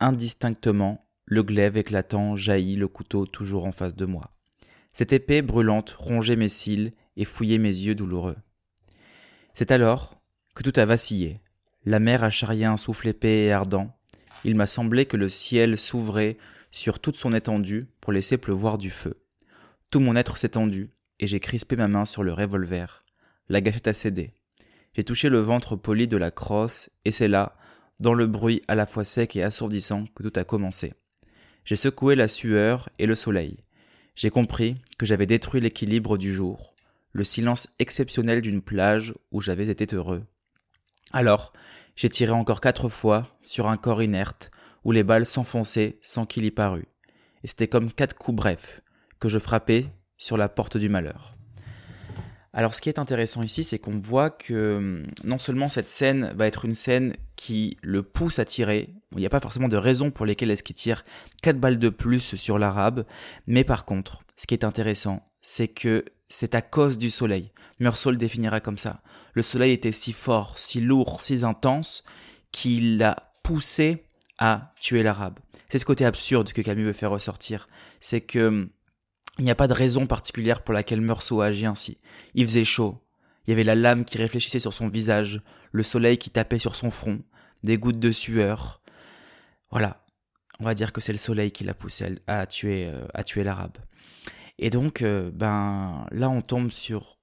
indistinctement, 0.00 1.06
le 1.24 1.42
glaive 1.42 1.76
éclatant 1.76 2.36
jaillit 2.36 2.76
le 2.76 2.88
couteau 2.88 3.26
toujours 3.26 3.66
en 3.66 3.72
face 3.72 3.94
de 3.94 4.06
moi. 4.06 4.32
Cette 4.92 5.12
épée 5.12 5.42
brûlante 5.42 5.90
rongeait 5.90 6.36
mes 6.36 6.48
cils 6.48 6.92
et 7.16 7.24
fouillait 7.24 7.58
mes 7.58 7.68
yeux 7.68 7.94
douloureux. 7.94 8.36
C'est 9.54 9.70
alors 9.70 10.20
que 10.54 10.62
tout 10.62 10.78
a 10.80 10.84
vacillé. 10.84 11.40
La 11.84 12.00
mer 12.00 12.24
a 12.24 12.30
charrié 12.30 12.64
un 12.64 12.76
souffle 12.76 13.08
épais 13.08 13.44
et 13.44 13.52
ardent. 13.52 13.96
Il 14.44 14.54
m'a 14.54 14.66
semblé 14.66 15.06
que 15.06 15.16
le 15.16 15.28
ciel 15.28 15.78
s'ouvrait 15.78 16.38
sur 16.72 16.98
toute 16.98 17.16
son 17.16 17.32
étendue 17.32 17.88
pour 18.00 18.12
laisser 18.12 18.38
pleuvoir 18.38 18.78
du 18.78 18.90
feu. 18.90 19.22
Tout 19.90 20.00
mon 20.00 20.16
être 20.16 20.36
s'est 20.38 20.50
tendu, 20.50 20.90
et 21.18 21.26
j'ai 21.26 21.40
crispé 21.40 21.76
ma 21.76 21.88
main 21.88 22.04
sur 22.04 22.22
le 22.22 22.32
revolver. 22.32 23.04
La 23.48 23.60
gâchette 23.60 23.88
a 23.88 23.92
cédé. 23.92 24.32
J'ai 24.94 25.04
touché 25.04 25.28
le 25.28 25.40
ventre 25.40 25.76
poli 25.76 26.08
de 26.08 26.16
la 26.16 26.30
crosse, 26.30 26.90
et 27.04 27.10
c'est 27.10 27.28
là, 27.28 27.56
dans 28.00 28.14
le 28.14 28.26
bruit 28.26 28.62
à 28.66 28.74
la 28.74 28.86
fois 28.86 29.04
sec 29.04 29.36
et 29.36 29.42
assourdissant, 29.42 30.06
que 30.14 30.22
tout 30.22 30.38
a 30.38 30.44
commencé. 30.44 30.94
J'ai 31.64 31.76
secoué 31.76 32.16
la 32.16 32.28
sueur 32.28 32.88
et 32.98 33.06
le 33.06 33.14
soleil. 33.14 33.58
J'ai 34.16 34.30
compris 34.30 34.76
que 34.98 35.06
j'avais 35.06 35.26
détruit 35.26 35.60
l'équilibre 35.60 36.18
du 36.18 36.32
jour, 36.32 36.74
le 37.12 37.24
silence 37.24 37.68
exceptionnel 37.78 38.40
d'une 38.40 38.62
plage 38.62 39.14
où 39.30 39.40
j'avais 39.40 39.68
été 39.68 39.94
heureux. 39.94 40.24
Alors, 41.12 41.52
j'ai 41.96 42.08
tiré 42.08 42.32
encore 42.32 42.60
quatre 42.60 42.88
fois 42.88 43.36
sur 43.42 43.68
un 43.68 43.76
corps 43.76 44.02
inerte, 44.02 44.50
où 44.84 44.92
les 44.92 45.02
balles 45.02 45.26
s'enfonçaient 45.26 45.98
sans 46.02 46.26
qu'il 46.26 46.44
y 46.44 46.50
parût. 46.50 46.88
Et 47.44 47.46
c'était 47.46 47.68
comme 47.68 47.92
quatre 47.92 48.16
coups 48.16 48.36
brefs, 48.36 48.80
que 49.18 49.28
je 49.28 49.38
frappais 49.38 49.86
sur 50.16 50.36
la 50.36 50.48
porte 50.48 50.76
du 50.76 50.88
malheur. 50.88 51.36
Alors 52.52 52.74
ce 52.74 52.80
qui 52.80 52.88
est 52.88 52.98
intéressant 52.98 53.42
ici, 53.42 53.62
c'est 53.62 53.78
qu'on 53.78 53.98
voit 53.98 54.30
que 54.30 54.76
hum, 54.76 55.06
non 55.24 55.38
seulement 55.38 55.68
cette 55.68 55.88
scène 55.88 56.32
va 56.34 56.46
être 56.46 56.64
une 56.64 56.74
scène 56.74 57.16
qui 57.36 57.76
le 57.82 58.02
pousse 58.02 58.38
à 58.38 58.44
tirer, 58.44 58.94
il 59.12 59.18
n'y 59.18 59.26
a 59.26 59.30
pas 59.30 59.40
forcément 59.40 59.68
de 59.68 59.76
raison 59.76 60.10
pour 60.10 60.26
lesquelles 60.26 60.50
est-ce 60.50 60.62
qu'il 60.62 60.74
tire 60.74 61.04
4 61.42 61.58
balles 61.58 61.78
de 61.78 61.88
plus 61.88 62.34
sur 62.34 62.58
l'arabe, 62.58 63.04
mais 63.46 63.64
par 63.64 63.84
contre, 63.84 64.22
ce 64.36 64.46
qui 64.46 64.54
est 64.54 64.64
intéressant, 64.64 65.28
c'est 65.40 65.68
que 65.68 66.04
c'est 66.28 66.54
à 66.54 66.62
cause 66.62 66.98
du 66.98 67.10
soleil. 67.10 67.52
Meursault 67.78 68.10
le 68.10 68.16
définira 68.16 68.60
comme 68.60 68.78
ça. 68.78 69.02
Le 69.32 69.42
soleil 69.42 69.72
était 69.72 69.92
si 69.92 70.12
fort, 70.12 70.58
si 70.58 70.80
lourd, 70.80 71.22
si 71.22 71.44
intense, 71.44 72.04
qu'il 72.52 72.98
l'a 72.98 73.32
poussé 73.42 74.04
à 74.38 74.72
tuer 74.80 75.02
l'arabe. 75.02 75.38
C'est 75.68 75.78
ce 75.78 75.84
côté 75.84 76.04
absurde 76.04 76.52
que 76.52 76.62
Camus 76.62 76.84
veut 76.84 76.92
faire 76.92 77.10
ressortir. 77.10 77.66
C'est 78.00 78.20
que 78.20 78.48
hum, 78.48 78.70
il 79.40 79.44
n'y 79.44 79.50
a 79.50 79.54
pas 79.54 79.68
de 79.68 79.72
raison 79.72 80.06
particulière 80.06 80.62
pour 80.62 80.74
laquelle 80.74 81.00
Meursault 81.00 81.40
agit 81.40 81.64
ainsi. 81.64 81.98
Il 82.34 82.44
faisait 82.44 82.64
chaud. 82.64 82.98
Il 83.46 83.50
y 83.50 83.52
avait 83.54 83.64
la 83.64 83.74
lame 83.74 84.04
qui 84.04 84.18
réfléchissait 84.18 84.60
sur 84.60 84.74
son 84.74 84.88
visage, 84.88 85.40
le 85.72 85.82
soleil 85.82 86.18
qui 86.18 86.28
tapait 86.28 86.58
sur 86.58 86.76
son 86.76 86.90
front, 86.90 87.22
des 87.64 87.78
gouttes 87.78 87.98
de 87.98 88.12
sueur. 88.12 88.82
Voilà. 89.70 90.04
On 90.58 90.64
va 90.64 90.74
dire 90.74 90.92
que 90.92 91.00
c'est 91.00 91.12
le 91.12 91.18
soleil 91.18 91.52
qui 91.52 91.64
l'a 91.64 91.72
poussé 91.72 92.16
à, 92.26 92.44
tuer, 92.44 92.86
euh, 92.86 93.22
tuer 93.24 93.42
l'arabe. 93.42 93.78
Et 94.58 94.68
donc, 94.68 95.00
euh, 95.00 95.30
ben, 95.32 96.06
là, 96.10 96.28
on 96.28 96.42
tombe 96.42 96.70
sur 96.70 97.18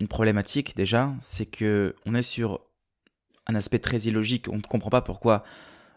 une 0.00 0.08
problématique 0.08 0.74
déjà, 0.74 1.14
c'est 1.20 1.46
que 1.46 1.94
on 2.04 2.16
est 2.16 2.22
sur 2.22 2.62
un 3.46 3.54
aspect 3.54 3.78
très 3.78 3.98
illogique. 3.98 4.48
On 4.48 4.56
ne 4.56 4.62
comprend 4.62 4.90
pas 4.90 5.02
pourquoi 5.02 5.44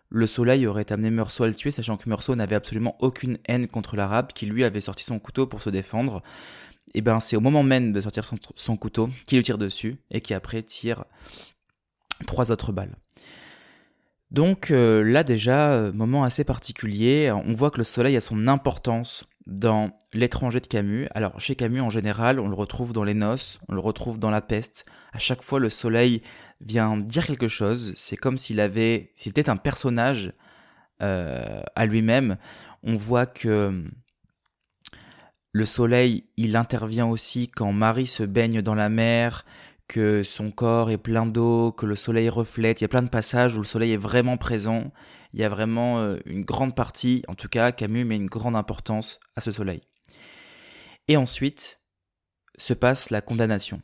le 0.09 0.27
soleil 0.27 0.67
aurait 0.67 0.91
amené 0.91 1.09
Meursault 1.09 1.43
à 1.43 1.47
le 1.47 1.53
tuer, 1.53 1.71
sachant 1.71 1.97
que 1.97 2.07
Meursault 2.09 2.35
n'avait 2.35 2.55
absolument 2.55 2.95
aucune 2.99 3.37
haine 3.47 3.67
contre 3.67 3.95
l'arabe, 3.95 4.31
qui 4.33 4.45
lui 4.45 4.63
avait 4.63 4.81
sorti 4.81 5.03
son 5.03 5.19
couteau 5.19 5.47
pour 5.47 5.61
se 5.61 5.69
défendre. 5.69 6.23
Et 6.93 7.01
ben 7.01 7.19
c'est 7.19 7.35
au 7.35 7.41
moment 7.41 7.63
même 7.63 7.91
de 7.91 8.01
sortir 8.01 8.29
son, 8.55 8.77
couteau 8.77 9.09
qu'il 9.25 9.37
le 9.37 9.43
tire 9.43 9.57
dessus, 9.57 9.97
et 10.09 10.21
qui 10.21 10.33
après 10.33 10.63
tire 10.63 11.03
trois 12.25 12.51
autres 12.51 12.71
balles. 12.71 12.95
Donc 14.31 14.71
euh, 14.71 15.03
là 15.03 15.23
déjà, 15.23 15.71
euh, 15.73 15.91
moment 15.91 16.23
assez 16.23 16.43
particulier, 16.43 17.31
on 17.31 17.53
voit 17.53 17.71
que 17.71 17.77
le 17.77 17.83
soleil 17.83 18.15
a 18.15 18.21
son 18.21 18.47
importance 18.47 19.25
dans 19.47 19.91
l'étranger 20.13 20.59
de 20.59 20.67
Camus. 20.67 21.07
Alors 21.15 21.39
chez 21.39 21.55
Camus 21.55 21.81
en 21.81 21.89
général, 21.89 22.39
on 22.39 22.49
le 22.49 22.55
retrouve 22.55 22.91
dans 22.91 23.05
les 23.05 23.13
noces, 23.13 23.59
on 23.69 23.73
le 23.73 23.79
retrouve 23.79 24.19
dans 24.19 24.29
la 24.29 24.41
peste. 24.41 24.85
À 25.13 25.19
chaque 25.19 25.41
fois, 25.41 25.59
le 25.59 25.69
soleil 25.69 26.21
vient 26.61 26.97
dire 26.97 27.25
quelque 27.25 27.47
chose. 27.47 27.93
C'est 27.95 28.17
comme 28.17 28.37
s'il 28.37 28.59
avait, 28.59 29.11
s'il 29.15 29.31
était 29.31 29.49
un 29.49 29.57
personnage 29.57 30.33
euh, 31.01 31.61
à 31.75 31.85
lui-même. 31.85 32.37
On 32.83 32.95
voit 32.95 33.25
que 33.25 33.85
le 35.53 35.65
soleil, 35.65 36.25
il 36.35 36.55
intervient 36.57 37.07
aussi 37.07 37.47
quand 37.47 37.71
Marie 37.71 38.05
se 38.05 38.23
baigne 38.23 38.61
dans 38.61 38.75
la 38.75 38.89
mer, 38.89 39.45
que 39.87 40.23
son 40.23 40.51
corps 40.51 40.91
est 40.91 40.97
plein 40.97 41.25
d'eau, 41.25 41.71
que 41.71 41.85
le 41.85 41.95
soleil 41.95 42.27
reflète. 42.27 42.81
Il 42.81 42.83
y 42.83 42.85
a 42.85 42.89
plein 42.89 43.01
de 43.01 43.09
passages 43.09 43.55
où 43.55 43.59
le 43.59 43.65
soleil 43.65 43.93
est 43.93 43.97
vraiment 43.97 44.35
présent. 44.35 44.91
Il 45.37 45.41
y 45.41 45.43
a 45.43 45.49
vraiment 45.49 45.99
euh, 45.99 46.17
une 46.25 46.43
grande 46.43 46.75
partie, 46.75 47.21
en 47.27 47.35
tout 47.35 47.47
cas, 47.47 47.71
Camus 47.71 48.05
met 48.05 48.15
une 48.15 48.25
grande 48.25 48.55
importance 48.55 49.19
à 49.35 49.41
ce 49.41 49.51
soleil. 49.51 49.81
Et 51.07 51.15
ensuite 51.15 51.79
se 52.57 52.73
passe 52.73 53.11
la 53.11 53.21
condamnation. 53.21 53.83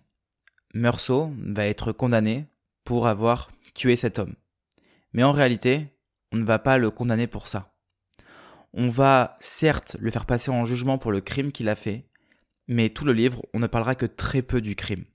Meursault 0.74 1.32
va 1.38 1.68
être 1.68 1.92
condamné 1.92 2.48
pour 2.86 3.06
avoir 3.06 3.52
tué 3.76 3.96
cet 3.96 4.18
homme. 4.18 4.34
Mais 5.12 5.22
en 5.22 5.32
réalité, 5.32 5.96
on 6.32 6.38
ne 6.38 6.44
va 6.44 6.58
pas 6.58 6.80
le 6.80 6.90
condamner 6.90 7.28
pour 7.28 7.48
ça. 7.48 7.76
On 8.74 8.90
va 8.90 9.36
certes 9.40 9.96
le 10.00 10.10
faire 10.10 10.26
passer 10.26 10.50
en 10.50 10.66
jugement 10.66 10.98
pour 10.98 11.12
le 11.12 11.22
crime 11.22 11.52
qu'il 11.52 11.70
a 11.70 11.76
fait, 11.76 12.10
mais 12.68 12.90
tout 12.90 13.06
le 13.06 13.14
livre, 13.14 13.46
on 13.54 13.60
ne 13.60 13.68
parlera 13.68 13.94
que 13.94 14.08
très 14.08 14.42
peu 14.42 14.60
du 14.60 14.76
crime. 14.76 15.06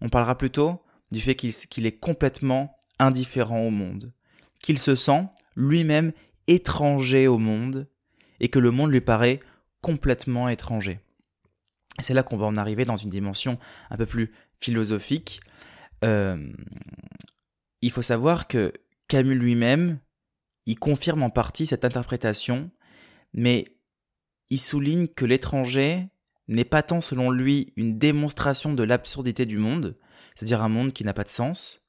On 0.00 0.08
parlera 0.08 0.36
plutôt 0.36 0.82
du 1.12 1.20
fait 1.20 1.36
qu'il 1.36 1.86
est 1.86 2.00
complètement 2.00 2.76
indifférent 2.98 3.60
au 3.60 3.70
monde, 3.70 4.12
qu'il 4.62 4.78
se 4.78 4.94
sent 4.94 5.24
lui-même 5.54 6.12
étranger 6.46 7.26
au 7.26 7.38
monde, 7.38 7.88
et 8.40 8.48
que 8.48 8.58
le 8.58 8.70
monde 8.70 8.92
lui 8.92 9.00
paraît 9.00 9.40
complètement 9.80 10.48
étranger. 10.48 11.00
C'est 12.00 12.14
là 12.14 12.22
qu'on 12.22 12.36
va 12.36 12.46
en 12.46 12.56
arriver 12.56 12.84
dans 12.84 12.96
une 12.96 13.10
dimension 13.10 13.58
un 13.90 13.96
peu 13.96 14.06
plus 14.06 14.32
philosophique, 14.60 15.40
euh, 16.04 16.52
il 17.82 17.90
faut 17.90 18.02
savoir 18.02 18.48
que 18.48 18.72
Camus 19.08 19.34
lui-même, 19.34 20.00
il 20.66 20.78
confirme 20.78 21.22
en 21.22 21.30
partie 21.30 21.66
cette 21.66 21.84
interprétation, 21.84 22.70
mais 23.32 23.64
il 24.50 24.60
souligne 24.60 25.08
que 25.08 25.24
l'étranger 25.24 26.08
n'est 26.48 26.64
pas 26.64 26.82
tant 26.82 27.00
selon 27.00 27.30
lui 27.30 27.72
une 27.76 27.98
démonstration 27.98 28.72
de 28.74 28.82
l'absurdité 28.82 29.46
du 29.46 29.58
monde, 29.58 29.96
c'est-à-dire 30.34 30.62
un 30.62 30.68
monde 30.68 30.92
qui 30.92 31.04
n'a 31.04 31.12
pas 31.12 31.24
de 31.24 31.28
sens, 31.28 31.80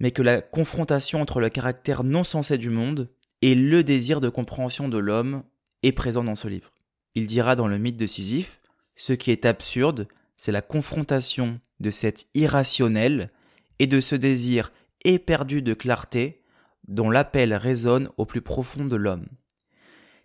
mais 0.00 0.10
que 0.10 0.22
la 0.22 0.40
confrontation 0.40 1.20
entre 1.20 1.40
le 1.40 1.50
caractère 1.50 2.02
non 2.02 2.24
sensé 2.24 2.58
du 2.58 2.70
monde 2.70 3.10
et 3.42 3.54
le 3.54 3.84
désir 3.84 4.20
de 4.20 4.28
compréhension 4.28 4.88
de 4.88 4.98
l'homme 4.98 5.44
est 5.82 5.92
présent 5.92 6.24
dans 6.24 6.34
ce 6.34 6.48
livre. 6.48 6.72
Il 7.14 7.26
dira 7.26 7.54
dans 7.54 7.68
le 7.68 7.78
mythe 7.78 7.96
de 7.96 8.06
Sisyphe, 8.06 8.60
ce 8.96 9.12
qui 9.12 9.30
est 9.30 9.44
absurde, 9.44 10.08
c'est 10.36 10.52
la 10.52 10.62
confrontation 10.62 11.60
de 11.80 11.90
cet 11.90 12.26
irrationnel 12.34 13.30
et 13.78 13.86
de 13.86 14.00
ce 14.00 14.14
désir 14.14 14.72
éperdu 15.04 15.62
de 15.62 15.74
clarté 15.74 16.42
dont 16.88 17.10
l'appel 17.10 17.54
résonne 17.54 18.10
au 18.16 18.26
plus 18.26 18.42
profond 18.42 18.84
de 18.84 18.96
l'homme. 18.96 19.26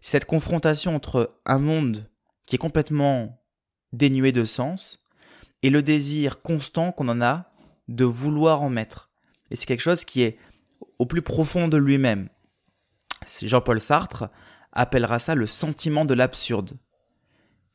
Cette 0.01 0.25
confrontation 0.25 0.95
entre 0.95 1.37
un 1.45 1.59
monde 1.59 2.09
qui 2.45 2.55
est 2.55 2.59
complètement 2.59 3.41
dénué 3.93 4.31
de 4.31 4.43
sens 4.43 4.99
et 5.63 5.69
le 5.69 5.81
désir 5.81 6.41
constant 6.41 6.91
qu'on 6.91 7.09
en 7.09 7.21
a 7.21 7.51
de 7.87 8.05
vouloir 8.05 8.61
en 8.61 8.69
mettre. 8.69 9.09
Et 9.51 9.55
c'est 9.55 9.65
quelque 9.65 9.81
chose 9.81 10.05
qui 10.05 10.23
est 10.23 10.37
au 10.99 11.05
plus 11.05 11.21
profond 11.21 11.67
de 11.67 11.77
lui-même. 11.77 12.29
Jean-Paul 13.41 13.79
Sartre 13.79 14.29
appellera 14.71 15.19
ça 15.19 15.35
le 15.35 15.47
sentiment 15.47 16.05
de 16.05 16.13
l'absurde. 16.13 16.77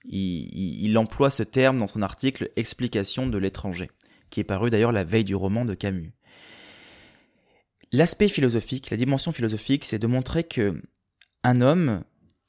Il, 0.04 0.96
emploie 0.96 1.30
ce 1.30 1.42
terme 1.42 1.78
dans 1.78 1.86
son 1.86 2.02
article 2.02 2.50
Explication 2.56 3.26
de 3.26 3.38
l'étranger, 3.38 3.90
qui 4.30 4.40
est 4.40 4.44
paru 4.44 4.70
d'ailleurs 4.70 4.92
la 4.92 5.04
veille 5.04 5.24
du 5.24 5.34
roman 5.34 5.64
de 5.64 5.74
Camus. 5.74 6.12
L'aspect 7.92 8.28
philosophique, 8.28 8.90
la 8.90 8.96
dimension 8.96 9.32
philosophique, 9.32 9.84
c'est 9.84 9.98
de 9.98 10.06
montrer 10.06 10.44
que 10.44 10.80
un 11.42 11.60
homme 11.60 12.04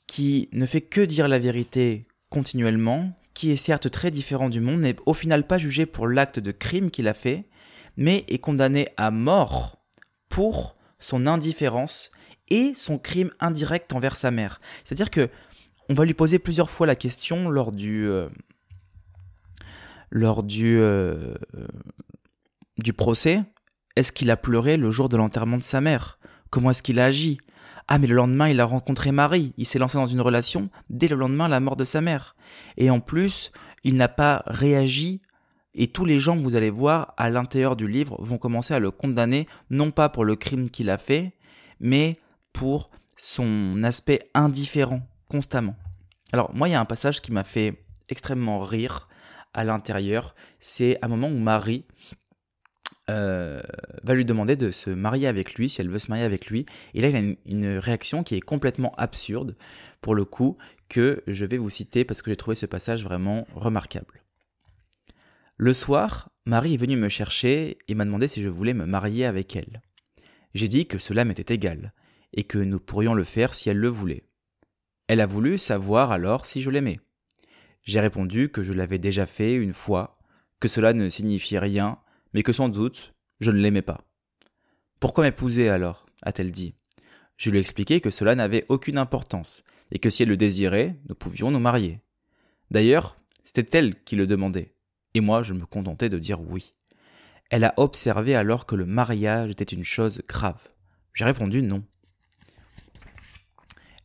qui 0.07 0.49
ne 0.53 0.65
fait 0.65 0.81
que 0.81 1.01
dire 1.01 1.27
la 1.27 1.39
vérité 1.39 2.05
continuellement, 2.29 3.13
qui 3.33 3.51
est 3.51 3.57
certes 3.57 3.89
très 3.89 4.11
différent 4.11 4.49
du 4.49 4.61
monde, 4.61 4.81
n'est 4.81 4.95
au 5.05 5.13
final 5.13 5.47
pas 5.47 5.57
jugé 5.57 5.85
pour 5.85 6.07
l'acte 6.07 6.39
de 6.39 6.51
crime 6.51 6.91
qu'il 6.91 7.07
a 7.07 7.13
fait, 7.13 7.45
mais 7.97 8.25
est 8.27 8.39
condamné 8.39 8.89
à 8.97 9.11
mort 9.11 9.77
pour 10.29 10.75
son 10.99 11.27
indifférence 11.27 12.11
et 12.49 12.73
son 12.75 12.97
crime 12.97 13.31
indirect 13.39 13.93
envers 13.93 14.15
sa 14.15 14.31
mère. 14.31 14.61
C'est-à-dire 14.83 15.09
que 15.09 15.29
on 15.89 15.93
va 15.93 16.05
lui 16.05 16.13
poser 16.13 16.39
plusieurs 16.39 16.69
fois 16.69 16.87
la 16.87 16.95
question 16.95 17.49
lors 17.49 17.71
du 17.71 18.07
euh, 18.07 18.29
lors 20.09 20.43
du 20.43 20.79
euh, 20.79 21.35
du 22.77 22.93
procès. 22.93 23.41
Est-ce 23.95 24.11
qu'il 24.11 24.31
a 24.31 24.37
pleuré 24.37 24.77
le 24.77 24.91
jour 24.91 25.09
de 25.09 25.17
l'enterrement 25.17 25.57
de 25.57 25.63
sa 25.63 25.81
mère? 25.81 26.17
Comment 26.49 26.71
est-ce 26.71 26.83
qu'il 26.83 26.99
a 26.99 27.05
agi? 27.05 27.39
Ah, 27.87 27.97
mais 27.97 28.07
le 28.07 28.15
lendemain, 28.15 28.47
il 28.47 28.61
a 28.61 28.65
rencontré 28.65 29.11
Marie. 29.11 29.53
Il 29.57 29.65
s'est 29.65 29.79
lancé 29.79 29.97
dans 29.97 30.05
une 30.05 30.21
relation 30.21 30.69
dès 30.89 31.09
le 31.09 31.17
lendemain 31.17 31.49
la 31.49 31.59
mort 31.59 31.75
de 31.75 31.83
sa 31.83 31.99
mère. 31.99 32.35
Et 32.77 32.89
en 32.89 33.01
plus, 33.01 33.51
il 33.83 33.95
n'a 33.95 34.07
pas 34.07 34.43
réagi 34.45 35.21
et 35.75 35.87
tous 35.87 36.05
les 36.05 36.19
gens 36.19 36.37
que 36.37 36.43
vous 36.43 36.55
allez 36.55 36.69
voir 36.69 37.13
à 37.17 37.29
l'intérieur 37.29 37.75
du 37.75 37.87
livre 37.87 38.21
vont 38.21 38.37
commencer 38.37 38.73
à 38.73 38.79
le 38.79 38.91
condamner, 38.91 39.45
non 39.69 39.91
pas 39.91 40.09
pour 40.09 40.25
le 40.25 40.35
crime 40.35 40.69
qu'il 40.69 40.89
a 40.89 40.97
fait, 40.97 41.33
mais 41.79 42.17
pour 42.53 42.91
son 43.15 43.81
aspect 43.83 44.29
indifférent 44.33 45.01
constamment. 45.29 45.75
Alors 46.33 46.53
moi, 46.53 46.67
il 46.67 46.71
y 46.71 46.75
a 46.75 46.79
un 46.79 46.85
passage 46.85 47.21
qui 47.21 47.31
m'a 47.31 47.43
fait 47.43 47.83
extrêmement 48.09 48.59
rire 48.59 49.07
à 49.53 49.63
l'intérieur. 49.63 50.35
C'est 50.59 50.97
un 51.01 51.07
moment 51.07 51.27
où 51.27 51.37
Marie 51.37 51.85
euh, 53.09 53.61
va 54.03 54.13
lui 54.13 54.25
demander 54.25 54.55
de 54.55 54.71
se 54.71 54.89
marier 54.89 55.27
avec 55.27 55.55
lui, 55.55 55.69
si 55.69 55.81
elle 55.81 55.89
veut 55.89 55.99
se 55.99 56.09
marier 56.09 56.23
avec 56.23 56.47
lui. 56.47 56.65
Et 56.93 57.01
là, 57.01 57.09
il 57.09 57.15
a 57.15 57.19
une, 57.19 57.37
une, 57.45 57.77
réaction 57.77 58.23
qui 58.23 58.35
est 58.35 58.41
complètement 58.41 58.93
absurde, 58.97 59.55
pour 60.01 60.15
le 60.15 60.25
coup, 60.25 60.57
que 60.89 61.23
je 61.27 61.45
vais 61.45 61.57
vous 61.57 61.69
citer 61.69 62.05
parce 62.05 62.21
que 62.21 62.31
j'ai 62.31 62.37
trouvé 62.37 62.55
ce 62.55 62.65
passage 62.65 63.03
vraiment 63.03 63.45
remarquable. 63.55 64.20
Le 65.63 65.73
soir, 65.73 66.31
Marie 66.47 66.73
est 66.73 66.77
venue 66.77 66.97
me 66.97 67.07
chercher 67.07 67.77
et 67.87 67.93
m'a 67.93 68.03
demandé 68.03 68.27
si 68.27 68.41
je 68.41 68.47
voulais 68.47 68.73
me 68.73 68.87
marier 68.87 69.27
avec 69.27 69.55
elle. 69.55 69.83
J'ai 70.55 70.67
dit 70.67 70.87
que 70.87 70.97
cela 70.97 71.23
m'était 71.23 71.53
égal, 71.53 71.93
et 72.33 72.45
que 72.45 72.57
nous 72.57 72.79
pourrions 72.79 73.13
le 73.13 73.23
faire 73.23 73.53
si 73.53 73.69
elle 73.69 73.77
le 73.77 73.87
voulait. 73.87 74.23
Elle 75.07 75.21
a 75.21 75.27
voulu 75.27 75.59
savoir 75.59 76.11
alors 76.11 76.47
si 76.47 76.61
je 76.61 76.71
l'aimais. 76.71 76.99
J'ai 77.83 77.99
répondu 77.99 78.49
que 78.49 78.63
je 78.63 78.73
l'avais 78.73 78.97
déjà 78.97 79.27
fait 79.27 79.53
une 79.53 79.75
fois, 79.75 80.17
que 80.59 80.67
cela 80.67 80.93
ne 80.93 81.11
signifiait 81.11 81.59
rien, 81.59 81.99
mais 82.33 82.41
que 82.41 82.53
sans 82.53 82.67
doute 82.67 83.13
je 83.39 83.51
ne 83.51 83.61
l'aimais 83.61 83.83
pas. 83.83 84.03
Pourquoi 84.99 85.25
m'épouser 85.25 85.69
alors? 85.69 86.07
a-t-elle 86.23 86.51
dit. 86.51 86.73
Je 87.37 87.51
lui 87.51 87.59
ai 87.59 87.61
expliqué 87.61 88.01
que 88.01 88.09
cela 88.09 88.33
n'avait 88.33 88.65
aucune 88.67 88.97
importance, 88.97 89.63
et 89.91 89.99
que 89.99 90.09
si 90.09 90.23
elle 90.23 90.29
le 90.29 90.37
désirait, 90.37 90.97
nous 91.07 91.13
pouvions 91.13 91.51
nous 91.51 91.59
marier. 91.59 91.99
D'ailleurs, 92.71 93.15
c'était 93.43 93.77
elle 93.77 94.01
qui 94.03 94.15
le 94.15 94.25
demandait 94.25 94.73
et 95.13 95.21
moi 95.21 95.43
je 95.43 95.53
me 95.53 95.65
contentais 95.65 96.09
de 96.09 96.19
dire 96.19 96.41
oui. 96.41 96.73
Elle 97.49 97.63
a 97.65 97.73
observé 97.77 98.35
alors 98.35 98.65
que 98.65 98.75
le 98.75 98.85
mariage 98.85 99.51
était 99.51 99.63
une 99.65 99.83
chose 99.83 100.21
grave. 100.27 100.67
J'ai 101.13 101.25
répondu 101.25 101.61
non. 101.61 101.83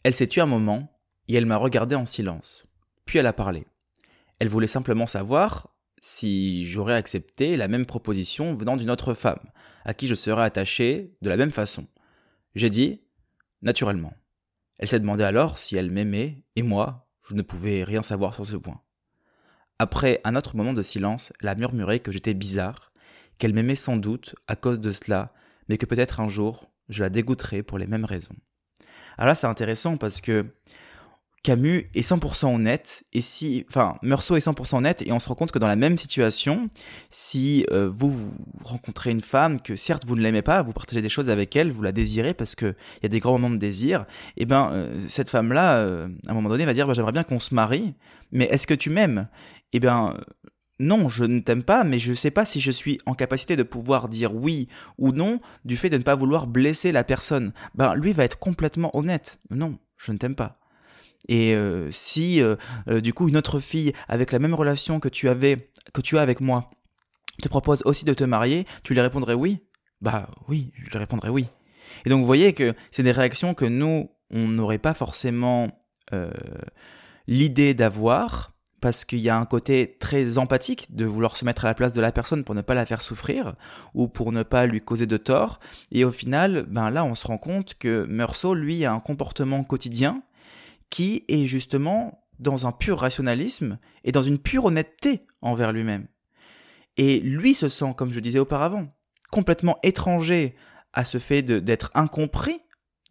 Elle 0.02 0.14
s'est 0.14 0.26
tue 0.26 0.40
un 0.40 0.46
moment, 0.46 0.96
et 1.28 1.34
elle 1.34 1.46
m'a 1.46 1.56
regardé 1.56 1.94
en 1.94 2.06
silence. 2.06 2.66
Puis 3.04 3.18
elle 3.18 3.26
a 3.26 3.32
parlé. 3.32 3.66
Elle 4.38 4.48
voulait 4.48 4.66
simplement 4.66 5.06
savoir 5.06 5.74
si 6.00 6.64
j'aurais 6.64 6.94
accepté 6.94 7.56
la 7.56 7.68
même 7.68 7.86
proposition 7.86 8.54
venant 8.54 8.76
d'une 8.76 8.90
autre 8.90 9.14
femme, 9.14 9.50
à 9.84 9.94
qui 9.94 10.06
je 10.06 10.14
serais 10.14 10.44
attaché 10.44 11.16
de 11.22 11.28
la 11.28 11.36
même 11.36 11.50
façon. 11.50 11.86
J'ai 12.54 12.70
dit 12.70 13.02
naturellement. 13.62 14.14
Elle 14.78 14.88
s'est 14.88 15.00
demandé 15.00 15.24
alors 15.24 15.58
si 15.58 15.76
elle 15.76 15.90
m'aimait, 15.90 16.44
et 16.54 16.62
moi, 16.62 17.08
je 17.28 17.34
ne 17.34 17.42
pouvais 17.42 17.82
rien 17.82 18.02
savoir 18.02 18.34
sur 18.34 18.46
ce 18.46 18.56
point. 18.56 18.80
Après 19.78 20.22
un 20.24 20.36
autre 20.36 20.56
moment 20.56 20.72
de 20.72 20.82
silence, 20.82 21.34
elle 21.42 21.48
a 21.48 21.54
murmuré 21.54 22.00
que 22.00 22.10
j'étais 22.10 22.32
bizarre, 22.32 22.92
qu'elle 23.36 23.52
m'aimait 23.52 23.74
sans 23.74 23.98
doute 23.98 24.34
à 24.46 24.56
cause 24.56 24.80
de 24.80 24.90
cela, 24.90 25.34
mais 25.68 25.76
que 25.76 25.84
peut-être 25.84 26.20
un 26.20 26.28
jour 26.28 26.70
je 26.88 27.02
la 27.02 27.10
dégoûterais 27.10 27.62
pour 27.62 27.76
les 27.76 27.86
mêmes 27.86 28.04
raisons. 28.04 28.36
Alors 29.18 29.28
là, 29.28 29.34
c'est 29.34 29.46
intéressant 29.46 29.96
parce 29.96 30.20
que 30.20 30.46
Camus 31.46 31.88
est 31.94 32.00
100% 32.00 32.56
honnête 32.56 33.04
et 33.12 33.20
si, 33.20 33.64
enfin, 33.68 33.98
Meursault 34.02 34.34
est 34.34 34.44
100% 34.44 34.78
honnête 34.78 35.02
et 35.06 35.12
on 35.12 35.20
se 35.20 35.28
rend 35.28 35.36
compte 35.36 35.52
que 35.52 35.60
dans 35.60 35.68
la 35.68 35.76
même 35.76 35.96
situation, 35.96 36.68
si 37.10 37.64
euh, 37.70 37.88
vous, 37.88 38.32
rencontrez 38.64 39.12
une 39.12 39.20
femme 39.20 39.60
que 39.60 39.76
certes 39.76 40.04
vous 40.04 40.16
ne 40.16 40.22
l'aimez 40.22 40.42
pas, 40.42 40.62
vous 40.62 40.72
partagez 40.72 41.02
des 41.02 41.08
choses 41.08 41.30
avec 41.30 41.54
elle, 41.54 41.70
vous 41.70 41.82
la 41.82 41.92
désirez 41.92 42.34
parce 42.34 42.56
que 42.56 42.74
il 42.96 43.04
y 43.04 43.06
a 43.06 43.08
des 43.10 43.20
grands 43.20 43.38
moments 43.38 43.54
de 43.54 43.58
désir, 43.58 44.06
et 44.36 44.42
eh 44.42 44.44
ben 44.44 44.70
euh, 44.72 44.98
cette 45.08 45.30
femme-là, 45.30 45.76
euh, 45.76 46.08
à 46.26 46.32
un 46.32 46.34
moment 46.34 46.48
donné, 46.48 46.64
va 46.64 46.74
dire 46.74 46.88
bah, 46.88 46.94
j'aimerais 46.94 47.12
bien 47.12 47.22
qu'on 47.22 47.38
se 47.38 47.54
marie, 47.54 47.94
mais 48.32 48.46
est-ce 48.46 48.66
que 48.66 48.74
tu 48.74 48.90
m'aimes? 48.90 49.28
Eh 49.72 49.78
bien 49.78 50.16
non, 50.80 51.08
je 51.08 51.22
ne 51.22 51.38
t'aime 51.38 51.62
pas, 51.62 51.84
mais 51.84 52.00
je 52.00 52.10
ne 52.10 52.16
sais 52.16 52.32
pas 52.32 52.44
si 52.44 52.60
je 52.60 52.72
suis 52.72 52.98
en 53.06 53.14
capacité 53.14 53.54
de 53.54 53.62
pouvoir 53.62 54.08
dire 54.08 54.34
oui 54.34 54.66
ou 54.98 55.12
non 55.12 55.38
du 55.64 55.76
fait 55.76 55.90
de 55.90 55.96
ne 55.96 56.02
pas 56.02 56.16
vouloir 56.16 56.48
blesser 56.48 56.90
la 56.90 57.04
personne. 57.04 57.52
Ben 57.76 57.94
lui 57.94 58.12
va 58.12 58.24
être 58.24 58.40
complètement 58.40 58.90
honnête. 58.96 59.40
Non, 59.50 59.78
je 59.96 60.10
ne 60.10 60.18
t'aime 60.18 60.34
pas. 60.34 60.58
Et 61.28 61.54
euh, 61.54 61.90
si 61.90 62.40
euh, 62.40 62.56
euh, 62.88 63.00
du 63.00 63.12
coup 63.12 63.28
une 63.28 63.36
autre 63.36 63.60
fille 63.60 63.92
avec 64.08 64.32
la 64.32 64.38
même 64.38 64.54
relation 64.54 65.00
que 65.00 65.08
tu 65.08 65.28
avais, 65.28 65.70
que 65.92 66.00
tu 66.00 66.18
as 66.18 66.22
avec 66.22 66.40
moi, 66.40 66.70
te 67.42 67.48
propose 67.48 67.82
aussi 67.84 68.04
de 68.04 68.14
te 68.14 68.24
marier, 68.24 68.66
tu 68.82 68.94
lui 68.94 69.00
répondrais 69.00 69.34
oui? 69.34 69.60
Bah 70.00 70.28
oui, 70.48 70.72
je 70.74 70.90
lui 70.90 70.98
répondrais 70.98 71.30
oui. 71.30 71.46
Et 72.04 72.10
donc 72.10 72.20
vous 72.20 72.26
voyez 72.26 72.52
que 72.52 72.74
c'est 72.90 73.02
des 73.02 73.12
réactions 73.12 73.54
que 73.54 73.64
nous, 73.64 74.10
on 74.30 74.48
n'aurait 74.48 74.78
pas 74.78 74.94
forcément 74.94 75.70
l'idée 77.26 77.74
d'avoir, 77.74 78.56
parce 78.80 79.04
qu'il 79.04 79.18
y 79.18 79.28
a 79.28 79.36
un 79.36 79.46
côté 79.46 79.96
très 79.98 80.38
empathique 80.38 80.94
de 80.94 81.04
vouloir 81.04 81.36
se 81.36 81.44
mettre 81.44 81.64
à 81.64 81.68
la 81.68 81.74
place 81.74 81.92
de 81.92 82.00
la 82.00 82.12
personne 82.12 82.44
pour 82.44 82.54
ne 82.54 82.60
pas 82.60 82.74
la 82.74 82.86
faire 82.86 83.02
souffrir 83.02 83.54
ou 83.94 84.06
pour 84.06 84.32
ne 84.32 84.42
pas 84.42 84.66
lui 84.66 84.80
causer 84.80 85.06
de 85.06 85.16
tort. 85.16 85.60
Et 85.90 86.04
au 86.04 86.12
final, 86.12 86.66
ben 86.68 86.90
là, 86.90 87.04
on 87.04 87.14
se 87.14 87.26
rend 87.26 87.38
compte 87.38 87.74
que 87.74 88.04
Meursault, 88.08 88.54
lui, 88.54 88.84
a 88.84 88.92
un 88.92 89.00
comportement 89.00 89.64
quotidien 89.64 90.22
qui 90.90 91.24
est 91.28 91.46
justement 91.46 92.26
dans 92.38 92.66
un 92.66 92.72
pur 92.72 92.98
rationalisme 92.98 93.78
et 94.04 94.12
dans 94.12 94.22
une 94.22 94.38
pure 94.38 94.66
honnêteté 94.66 95.26
envers 95.40 95.72
lui-même. 95.72 96.06
Et 96.96 97.20
lui 97.20 97.54
se 97.54 97.68
sent, 97.68 97.94
comme 97.96 98.12
je 98.12 98.20
disais 98.20 98.38
auparavant, 98.38 98.88
complètement 99.30 99.78
étranger 99.82 100.54
à 100.92 101.04
ce 101.04 101.18
fait 101.18 101.42
d'être 101.42 101.90
incompris. 101.94 102.60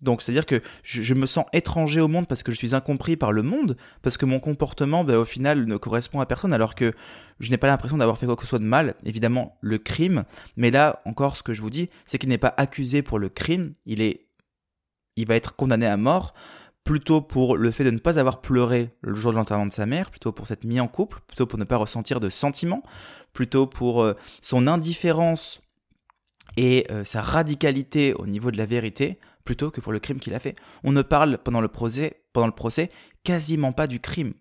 Donc, 0.01 0.21
c'est-à-dire 0.21 0.45
que 0.45 0.61
je, 0.83 1.13
me 1.13 1.25
sens 1.25 1.45
étranger 1.53 2.01
au 2.01 2.07
monde 2.07 2.27
parce 2.27 2.43
que 2.43 2.51
je 2.51 2.57
suis 2.57 2.75
incompris 2.75 3.15
par 3.15 3.31
le 3.31 3.43
monde, 3.43 3.77
parce 4.01 4.17
que 4.17 4.25
mon 4.25 4.39
comportement, 4.39 5.03
ben, 5.03 5.15
au 5.15 5.25
final, 5.25 5.65
ne 5.65 5.77
correspond 5.77 6.19
à 6.19 6.25
personne, 6.25 6.53
alors 6.53 6.75
que 6.75 6.93
je 7.39 7.49
n'ai 7.49 7.57
pas 7.57 7.67
l'impression 7.67 7.97
d'avoir 7.97 8.17
fait 8.17 8.25
quoi 8.25 8.35
que 8.35 8.41
ce 8.41 8.49
soit 8.49 8.59
de 8.59 8.65
mal. 8.65 8.95
Évidemment, 9.03 9.57
le 9.61 9.77
crime, 9.77 10.25
mais 10.57 10.69
là, 10.69 11.01
encore, 11.05 11.37
ce 11.37 11.43
que 11.43 11.53
je 11.53 11.61
vous 11.61 11.69
dis, 11.69 11.89
c'est 12.05 12.17
qu'il 12.17 12.29
n'est 12.29 12.37
pas 12.37 12.53
accusé 12.57 13.01
pour 13.03 13.19
le 13.19 13.29
crime, 13.29 13.73
il 13.85 14.01
est, 14.01 14.27
il 15.15 15.27
va 15.27 15.35
être 15.35 15.55
condamné 15.55 15.85
à 15.85 15.95
mort 15.97 16.33
plutôt 16.85 17.19
pour 17.19 17.57
le 17.57 17.71
fait 17.71 17.83
de 17.83 17.91
ne 17.91 17.97
pas 17.97 18.19
avoir 18.19 18.41
pleuré 18.41 18.91
le 19.01 19.15
jour 19.15 19.31
de 19.31 19.37
l'enterrement 19.37 19.65
de 19.65 19.73
sa 19.73 19.87
mère, 19.87 20.11
plutôt 20.11 20.31
pour 20.31 20.47
s'être 20.47 20.63
mis 20.63 20.79
en 20.79 20.87
couple, 20.87 21.19
plutôt 21.27 21.47
pour 21.47 21.59
ne 21.59 21.65
pas 21.65 21.77
ressentir 21.77 22.19
de 22.19 22.29
sentiments, 22.29 22.83
plutôt 23.33 23.67
pour 23.67 24.03
euh, 24.03 24.13
son 24.41 24.67
indifférence 24.67 25.61
et 26.57 26.85
euh, 26.91 27.03
sa 27.03 27.21
radicalité 27.21 28.13
au 28.13 28.27
niveau 28.27 28.51
de 28.51 28.57
la 28.57 28.67
vérité, 28.67 29.19
plutôt 29.43 29.71
que 29.71 29.81
pour 29.81 29.91
le 29.91 29.99
crime 29.99 30.19
qu'il 30.19 30.35
a 30.35 30.39
fait. 30.39 30.55
On 30.83 30.91
ne 30.91 31.01
parle 31.01 31.39
pendant 31.39 31.59
le 31.59 31.67
procès, 31.67 32.21
pendant 32.33 32.47
le 32.47 32.53
procès 32.53 32.91
quasiment 33.23 33.73
pas 33.73 33.87
du 33.87 33.99
crime. 33.99 34.35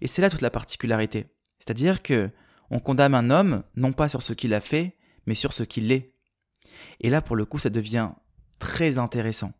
Et 0.00 0.08
c'est 0.08 0.22
là 0.22 0.30
toute 0.30 0.40
la 0.40 0.50
particularité. 0.50 1.26
C'est-à-dire 1.58 2.02
que 2.02 2.30
on 2.70 2.80
condamne 2.80 3.14
un 3.14 3.28
homme 3.28 3.64
non 3.76 3.92
pas 3.92 4.08
sur 4.08 4.22
ce 4.22 4.32
qu'il 4.32 4.54
a 4.54 4.62
fait, 4.62 4.96
mais 5.26 5.34
sur 5.34 5.52
ce 5.52 5.62
qu'il 5.62 5.92
est. 5.92 6.14
Et 7.00 7.10
là, 7.10 7.20
pour 7.20 7.36
le 7.36 7.44
coup, 7.44 7.58
ça 7.58 7.68
devient 7.68 8.10
très 8.58 8.96
intéressant. 8.96 9.52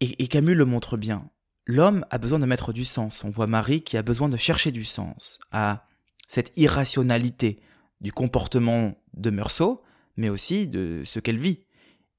Et, 0.00 0.28
Camus 0.28 0.54
le 0.54 0.64
montre 0.64 0.96
bien. 0.96 1.28
l'homme 1.66 2.06
a 2.10 2.18
besoin 2.18 2.38
de 2.38 2.46
mettre 2.46 2.72
du 2.72 2.84
sens. 2.84 3.24
On 3.24 3.30
voit 3.30 3.46
Marie 3.46 3.82
qui 3.82 3.96
a 3.96 4.02
besoin 4.02 4.28
de 4.28 4.36
chercher 4.36 4.70
du 4.72 4.84
sens 4.84 5.38
à 5.50 5.86
cette 6.28 6.52
irrationalité 6.56 7.60
du 8.00 8.12
comportement 8.12 8.94
de 9.14 9.30
Meursault, 9.30 9.82
mais 10.16 10.28
aussi 10.28 10.66
de 10.66 11.02
ce 11.04 11.18
qu'elle 11.18 11.38
vit. 11.38 11.64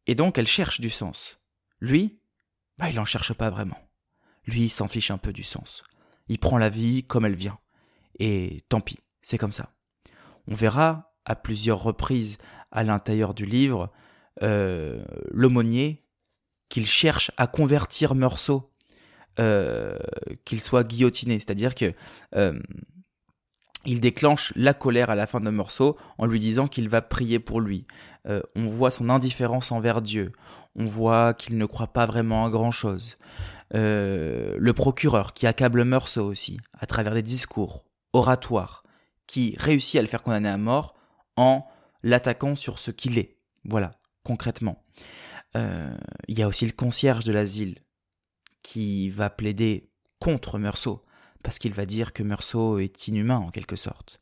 Et 0.07 0.15
donc 0.15 0.37
elle 0.37 0.47
cherche 0.47 0.81
du 0.81 0.89
sens. 0.89 1.39
Lui, 1.79 2.19
bah, 2.77 2.89
il 2.89 2.95
n'en 2.95 3.05
cherche 3.05 3.33
pas 3.33 3.49
vraiment. 3.49 3.79
Lui, 4.45 4.63
il 4.63 4.69
s'en 4.69 4.87
fiche 4.87 5.11
un 5.11 5.17
peu 5.17 5.31
du 5.31 5.43
sens. 5.43 5.83
Il 6.27 6.39
prend 6.39 6.57
la 6.57 6.69
vie 6.69 7.03
comme 7.03 7.25
elle 7.25 7.35
vient. 7.35 7.59
Et 8.17 8.63
tant 8.69 8.81
pis, 8.81 8.99
c'est 9.21 9.37
comme 9.37 9.51
ça. 9.51 9.73
On 10.47 10.55
verra 10.55 11.13
à 11.25 11.35
plusieurs 11.35 11.81
reprises 11.81 12.37
à 12.71 12.83
l'intérieur 12.83 13.33
du 13.33 13.45
livre 13.45 13.91
euh, 14.41 15.03
l'aumônier 15.31 16.03
qu'il 16.69 16.85
cherche 16.85 17.31
à 17.37 17.47
convertir 17.47 18.15
Meursault, 18.15 18.71
euh, 19.39 19.97
qu'il 20.45 20.61
soit 20.61 20.83
guillotiné. 20.83 21.39
C'est-à-dire 21.39 21.75
que 21.75 21.93
euh, 22.35 22.59
déclenche 23.85 24.53
la 24.55 24.73
colère 24.73 25.09
à 25.09 25.15
la 25.15 25.27
fin 25.27 25.39
de 25.39 25.49
Meursault 25.49 25.97
en 26.17 26.25
lui 26.25 26.39
disant 26.39 26.67
qu'il 26.67 26.89
va 26.89 27.01
prier 27.01 27.39
pour 27.39 27.61
lui. 27.61 27.85
on 28.55 28.67
voit 28.67 28.91
son 28.91 29.09
indifférence 29.09 29.71
envers 29.71 30.01
Dieu. 30.01 30.31
On 30.75 30.85
voit 30.85 31.33
qu'il 31.33 31.57
ne 31.57 31.65
croit 31.65 31.87
pas 31.87 32.05
vraiment 32.05 32.45
à 32.45 32.49
grand-chose. 32.49 33.17
le 33.71 34.71
procureur 34.71 35.33
qui 35.33 35.47
accable 35.47 35.83
Meursault 35.83 36.25
aussi, 36.25 36.59
à 36.77 36.85
travers 36.85 37.13
des 37.13 37.23
discours 37.23 37.85
oratoires, 38.13 38.83
qui 39.25 39.55
réussit 39.57 39.97
à 39.97 40.01
le 40.01 40.07
faire 40.07 40.23
condamner 40.23 40.49
à 40.49 40.57
mort 40.57 40.95
en 41.37 41.65
l'attaquant 42.03 42.55
sur 42.55 42.79
ce 42.79 42.91
qu'il 42.91 43.17
est. 43.17 43.37
Voilà, 43.63 43.91
concrètement. 44.23 44.83
Euh, 45.55 45.95
il 46.27 46.37
y 46.37 46.43
a 46.43 46.47
aussi 46.47 46.65
le 46.65 46.71
concierge 46.71 47.25
de 47.25 47.31
l'asile 47.31 47.79
qui 48.61 49.09
va 49.09 49.29
plaider 49.29 49.89
contre 50.19 50.59
Meursault, 50.59 51.03
parce 51.43 51.59
qu'il 51.59 51.73
va 51.73 51.85
dire 51.85 52.13
que 52.13 52.23
Meursault 52.23 52.79
est 52.79 53.07
inhumain 53.07 53.37
en 53.37 53.49
quelque 53.49 53.75
sorte. 53.75 54.19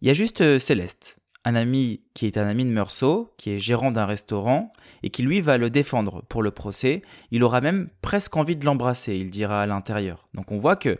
Il 0.00 0.08
y 0.08 0.10
a 0.10 0.14
juste 0.14 0.40
euh, 0.40 0.58
Céleste, 0.58 1.20
un 1.44 1.54
ami 1.54 2.02
qui 2.14 2.26
est 2.26 2.38
un 2.38 2.46
ami 2.46 2.64
de 2.64 2.70
Meursault, 2.70 3.34
qui 3.36 3.50
est 3.50 3.58
gérant 3.58 3.90
d'un 3.90 4.06
restaurant, 4.06 4.72
et 5.02 5.10
qui 5.10 5.22
lui 5.22 5.40
va 5.40 5.58
le 5.58 5.70
défendre 5.70 6.22
pour 6.28 6.42
le 6.42 6.50
procès. 6.50 7.02
Il 7.30 7.44
aura 7.44 7.60
même 7.60 7.90
presque 8.02 8.36
envie 8.36 8.56
de 8.56 8.64
l'embrasser, 8.64 9.16
il 9.16 9.30
dira 9.30 9.62
à 9.62 9.66
l'intérieur. 9.66 10.28
Donc 10.34 10.52
on 10.52 10.58
voit 10.58 10.76
que 10.76 10.98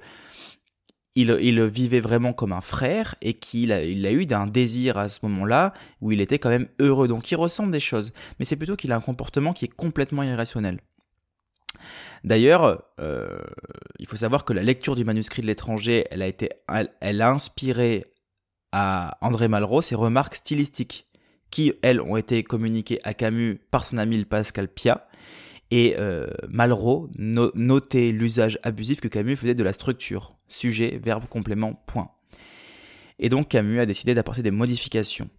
il, 1.15 1.65
vivait 1.65 2.01
vraiment 2.01 2.33
comme 2.33 2.53
un 2.53 2.61
frère 2.61 3.15
et 3.21 3.35
qu'il 3.35 3.73
a, 3.73 3.83
eu 3.85 4.27
d'un 4.27 4.47
désir 4.47 4.97
à 4.97 5.09
ce 5.09 5.21
moment-là 5.25 5.73
où 6.01 6.13
il 6.13 6.21
était 6.21 6.39
quand 6.39 6.51
même 6.51 6.69
heureux. 6.79 7.09
Donc 7.09 7.31
il 7.31 7.37
ressent 7.37 7.67
des 7.67 7.81
choses. 7.81 8.13
Mais 8.39 8.45
c'est 8.45 8.57
plutôt 8.57 8.77
qu'il 8.77 8.93
a 8.93 8.97
un 8.97 9.01
comportement 9.01 9.53
qui 9.53 9.65
est 9.65 9.75
complètement 9.75 10.23
irrationnel. 10.23 10.79
D'ailleurs, 12.23 12.83
euh, 13.01 13.39
il 13.99 14.07
faut 14.07 14.17
savoir 14.17 14.45
que 14.45 14.53
la 14.53 14.63
lecture 14.63 14.95
du 14.95 15.05
manuscrit 15.05 15.43
de 15.43 15.47
l'étranger, 15.47 16.07
elle 16.11 16.23
a 16.23 16.27
été, 16.27 16.51
elle, 17.01 17.23
a 17.23 17.31
inspiré 17.31 18.05
à 18.73 19.17
André 19.21 19.49
Malraux 19.49 19.83
ses 19.83 19.95
remarques 19.95 20.35
stylistiques, 20.35 21.07
qui 21.51 21.73
elles 21.83 22.01
ont 22.01 22.17
été 22.17 22.45
communiquées 22.45 23.01
à 23.05 23.15
Camus 23.15 23.61
par 23.71 23.85
son 23.85 23.97
ami 23.97 24.25
Pascal 24.25 24.69
Pia, 24.69 25.09
et 25.71 25.95
euh, 25.99 26.27
Malraux 26.49 27.09
notait 27.17 28.11
l'usage 28.11 28.59
abusif 28.63 29.01
que 29.01 29.09
Camus 29.09 29.37
faisait 29.37 29.55
de 29.55 29.65
la 29.65 29.73
structure, 29.73 30.35
sujet, 30.49 31.01
verbe, 31.03 31.27
complément, 31.29 31.83
point. 31.87 32.11
Et 33.19 33.29
donc 33.29 33.49
Camus 33.49 33.81
a 33.81 33.87
décidé 33.87 34.15
d'apporter 34.15 34.43
des 34.43 34.51
modifications 34.51 35.31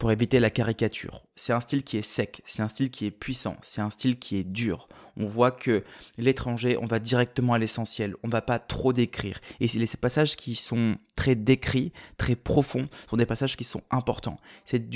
pour 0.00 0.10
éviter 0.10 0.40
la 0.40 0.48
caricature. 0.48 1.26
C'est 1.36 1.52
un 1.52 1.60
style 1.60 1.84
qui 1.84 1.98
est 1.98 2.02
sec, 2.02 2.40
c'est 2.46 2.62
un 2.62 2.68
style 2.68 2.90
qui 2.90 3.04
est 3.04 3.10
puissant, 3.10 3.58
c'est 3.62 3.82
un 3.82 3.90
style 3.90 4.18
qui 4.18 4.38
est 4.38 4.44
dur. 4.44 4.88
On 5.18 5.26
voit 5.26 5.50
que 5.50 5.84
l'étranger, 6.16 6.78
on 6.78 6.86
va 6.86 6.98
directement 6.98 7.52
à 7.52 7.58
l'essentiel, 7.58 8.16
on 8.22 8.28
va 8.28 8.40
pas 8.40 8.58
trop 8.58 8.94
décrire. 8.94 9.38
Et 9.60 9.68
ces 9.68 9.96
passages 9.98 10.36
qui 10.36 10.56
sont 10.56 10.96
très 11.16 11.34
décrits, 11.34 11.92
très 12.16 12.34
profonds, 12.34 12.88
sont 13.10 13.18
des 13.18 13.26
passages 13.26 13.58
qui 13.58 13.64
sont 13.64 13.82
importants. 13.90 14.40
C'est 14.64 14.88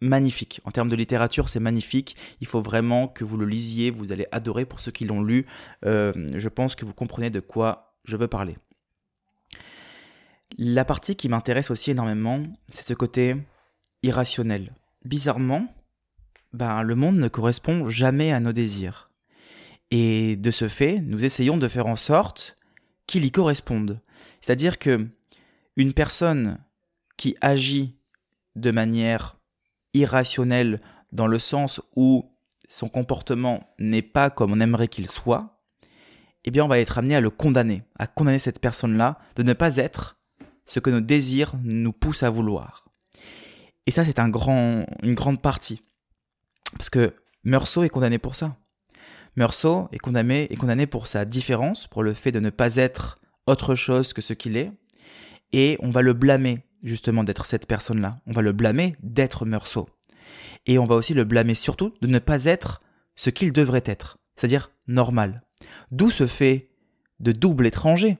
magnifique. 0.00 0.60
En 0.64 0.70
termes 0.70 0.88
de 0.88 0.96
littérature, 0.96 1.48
c'est 1.48 1.60
magnifique. 1.60 2.16
Il 2.40 2.46
faut 2.46 2.60
vraiment 2.60 3.08
que 3.08 3.24
vous 3.24 3.36
le 3.36 3.46
lisiez, 3.46 3.90
vous 3.90 4.12
allez 4.12 4.26
adorer 4.32 4.64
pour 4.64 4.80
ceux 4.80 4.92
qui 4.92 5.04
l'ont 5.04 5.22
lu. 5.22 5.46
Euh, 5.84 6.12
je 6.34 6.48
pense 6.48 6.74
que 6.74 6.84
vous 6.84 6.94
comprenez 6.94 7.30
de 7.30 7.40
quoi 7.40 7.96
je 8.04 8.16
veux 8.16 8.28
parler. 8.28 8.56
La 10.56 10.84
partie 10.84 11.16
qui 11.16 11.28
m'intéresse 11.28 11.70
aussi 11.70 11.90
énormément, 11.90 12.42
c'est 12.68 12.86
ce 12.86 12.94
côté 12.94 13.36
irrationnel. 14.02 14.72
Bizarrement, 15.04 15.66
ben, 16.52 16.82
le 16.82 16.94
monde 16.94 17.16
ne 17.16 17.28
correspond 17.28 17.88
jamais 17.88 18.32
à 18.32 18.40
nos 18.40 18.52
désirs. 18.52 19.10
Et 19.90 20.36
de 20.36 20.50
ce 20.50 20.68
fait, 20.68 21.00
nous 21.00 21.24
essayons 21.24 21.56
de 21.56 21.68
faire 21.68 21.86
en 21.86 21.96
sorte 21.96 22.58
qu'il 23.06 23.24
y 23.24 23.30
corresponde. 23.30 24.00
C'est-à-dire 24.40 24.78
que 24.78 25.06
une 25.76 25.92
personne 25.92 26.58
qui 27.16 27.36
agit 27.40 27.96
de 28.56 28.70
manière 28.70 29.37
irrationnel 29.94 30.80
dans 31.12 31.26
le 31.26 31.38
sens 31.38 31.80
où 31.96 32.30
son 32.68 32.88
comportement 32.88 33.68
n'est 33.78 34.02
pas 34.02 34.30
comme 34.30 34.52
on 34.52 34.60
aimerait 34.60 34.88
qu'il 34.88 35.08
soit, 35.08 35.62
eh 36.44 36.50
bien 36.50 36.64
on 36.64 36.68
va 36.68 36.78
être 36.78 36.98
amené 36.98 37.16
à 37.16 37.20
le 37.20 37.30
condamner, 37.30 37.82
à 37.98 38.06
condamner 38.06 38.38
cette 38.38 38.60
personne-là 38.60 39.18
de 39.36 39.42
ne 39.42 39.52
pas 39.52 39.76
être 39.76 40.18
ce 40.66 40.80
que 40.80 40.90
nos 40.90 41.00
désirs 41.00 41.54
nous 41.62 41.92
poussent 41.92 42.22
à 42.22 42.30
vouloir. 42.30 42.84
Et 43.86 43.90
ça, 43.90 44.04
c'est 44.04 44.18
un 44.18 44.28
grand, 44.28 44.84
une 45.02 45.14
grande 45.14 45.40
partie. 45.40 45.82
Parce 46.72 46.90
que 46.90 47.14
Meursault 47.42 47.84
est 47.84 47.88
condamné 47.88 48.18
pour 48.18 48.36
ça. 48.36 48.56
Meursault 49.36 49.88
est 49.92 49.98
condamné, 49.98 50.52
est 50.52 50.56
condamné 50.56 50.86
pour 50.86 51.06
sa 51.06 51.24
différence, 51.24 51.86
pour 51.86 52.02
le 52.02 52.12
fait 52.12 52.32
de 52.32 52.40
ne 52.40 52.50
pas 52.50 52.76
être 52.76 53.18
autre 53.46 53.74
chose 53.74 54.12
que 54.12 54.20
ce 54.20 54.34
qu'il 54.34 54.58
est, 54.58 54.70
et 55.52 55.78
on 55.80 55.90
va 55.90 56.02
le 56.02 56.12
blâmer 56.12 56.60
justement 56.82 57.24
d'être 57.24 57.46
cette 57.46 57.66
personne-là. 57.66 58.20
On 58.26 58.32
va 58.32 58.42
le 58.42 58.52
blâmer 58.52 58.96
d'être 59.02 59.44
Meursault. 59.46 59.88
Et 60.66 60.78
on 60.78 60.84
va 60.84 60.94
aussi 60.94 61.14
le 61.14 61.24
blâmer 61.24 61.54
surtout 61.54 61.94
de 62.02 62.06
ne 62.06 62.18
pas 62.18 62.44
être 62.44 62.82
ce 63.16 63.30
qu'il 63.30 63.52
devrait 63.52 63.82
être, 63.86 64.18
c'est-à-dire 64.36 64.70
normal. 64.86 65.42
D'où 65.90 66.10
ce 66.10 66.26
fait 66.26 66.68
de 67.20 67.32
double 67.32 67.66
étranger. 67.66 68.18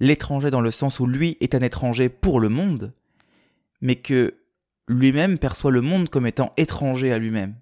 L'étranger 0.00 0.50
dans 0.50 0.60
le 0.60 0.70
sens 0.70 0.98
où 0.98 1.06
lui 1.06 1.36
est 1.40 1.54
un 1.54 1.60
étranger 1.60 2.08
pour 2.08 2.40
le 2.40 2.48
monde, 2.48 2.92
mais 3.80 3.96
que 3.96 4.38
lui-même 4.88 5.38
perçoit 5.38 5.70
le 5.70 5.82
monde 5.82 6.08
comme 6.08 6.26
étant 6.26 6.52
étranger 6.56 7.12
à 7.12 7.18
lui-même. 7.18 7.54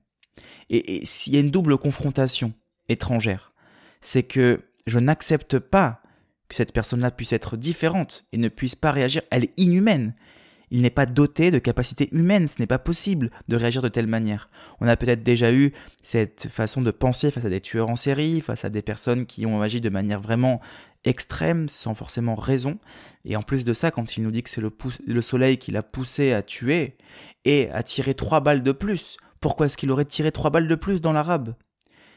Et, 0.70 1.04
s'il 1.04 1.34
y 1.34 1.36
a 1.36 1.40
une 1.40 1.50
double 1.50 1.78
confrontation 1.78 2.52
étrangère, 2.88 3.52
c'est 4.00 4.22
que 4.22 4.60
je 4.86 4.98
n'accepte 4.98 5.58
pas 5.58 6.00
que 6.48 6.54
cette 6.54 6.72
personne-là 6.72 7.10
puisse 7.10 7.32
être 7.32 7.56
différente 7.56 8.24
et 8.32 8.38
ne 8.38 8.48
puisse 8.48 8.74
pas 8.74 8.92
réagir. 8.92 9.22
Elle 9.30 9.44
est 9.44 9.58
inhumaine. 9.58 10.14
Il 10.70 10.82
n'est 10.82 10.90
pas 10.90 11.06
doté 11.06 11.50
de 11.50 11.58
capacités 11.58 12.08
humaines, 12.12 12.48
ce 12.48 12.60
n'est 12.60 12.66
pas 12.66 12.78
possible 12.78 13.30
de 13.48 13.56
réagir 13.56 13.82
de 13.82 13.88
telle 13.88 14.06
manière. 14.06 14.50
On 14.80 14.88
a 14.88 14.96
peut-être 14.96 15.22
déjà 15.22 15.52
eu 15.52 15.72
cette 16.02 16.48
façon 16.48 16.82
de 16.82 16.90
penser 16.90 17.30
face 17.30 17.44
à 17.44 17.48
des 17.48 17.60
tueurs 17.60 17.90
en 17.90 17.96
série, 17.96 18.40
face 18.40 18.64
à 18.64 18.70
des 18.70 18.82
personnes 18.82 19.26
qui 19.26 19.46
ont 19.46 19.62
agi 19.62 19.80
de 19.80 19.88
manière 19.88 20.20
vraiment 20.20 20.60
extrême, 21.04 21.68
sans 21.68 21.94
forcément 21.94 22.34
raison. 22.34 22.78
Et 23.24 23.36
en 23.36 23.42
plus 23.42 23.64
de 23.64 23.72
ça, 23.72 23.90
quand 23.90 24.16
il 24.16 24.22
nous 24.22 24.30
dit 24.30 24.42
que 24.42 24.50
c'est 24.50 24.60
le, 24.60 25.20
soleil 25.22 25.58
qui 25.58 25.70
l'a 25.70 25.82
poussé 25.82 26.32
à 26.32 26.42
tuer 26.42 26.96
et 27.44 27.70
à 27.70 27.82
tirer 27.82 28.14
trois 28.14 28.40
balles 28.40 28.62
de 28.62 28.72
plus, 28.72 29.16
pourquoi 29.40 29.66
est-ce 29.66 29.76
qu'il 29.76 29.90
aurait 29.90 30.04
tiré 30.04 30.32
trois 30.32 30.50
balles 30.50 30.68
de 30.68 30.74
plus 30.74 31.00
dans 31.00 31.12
l'arabe? 31.12 31.54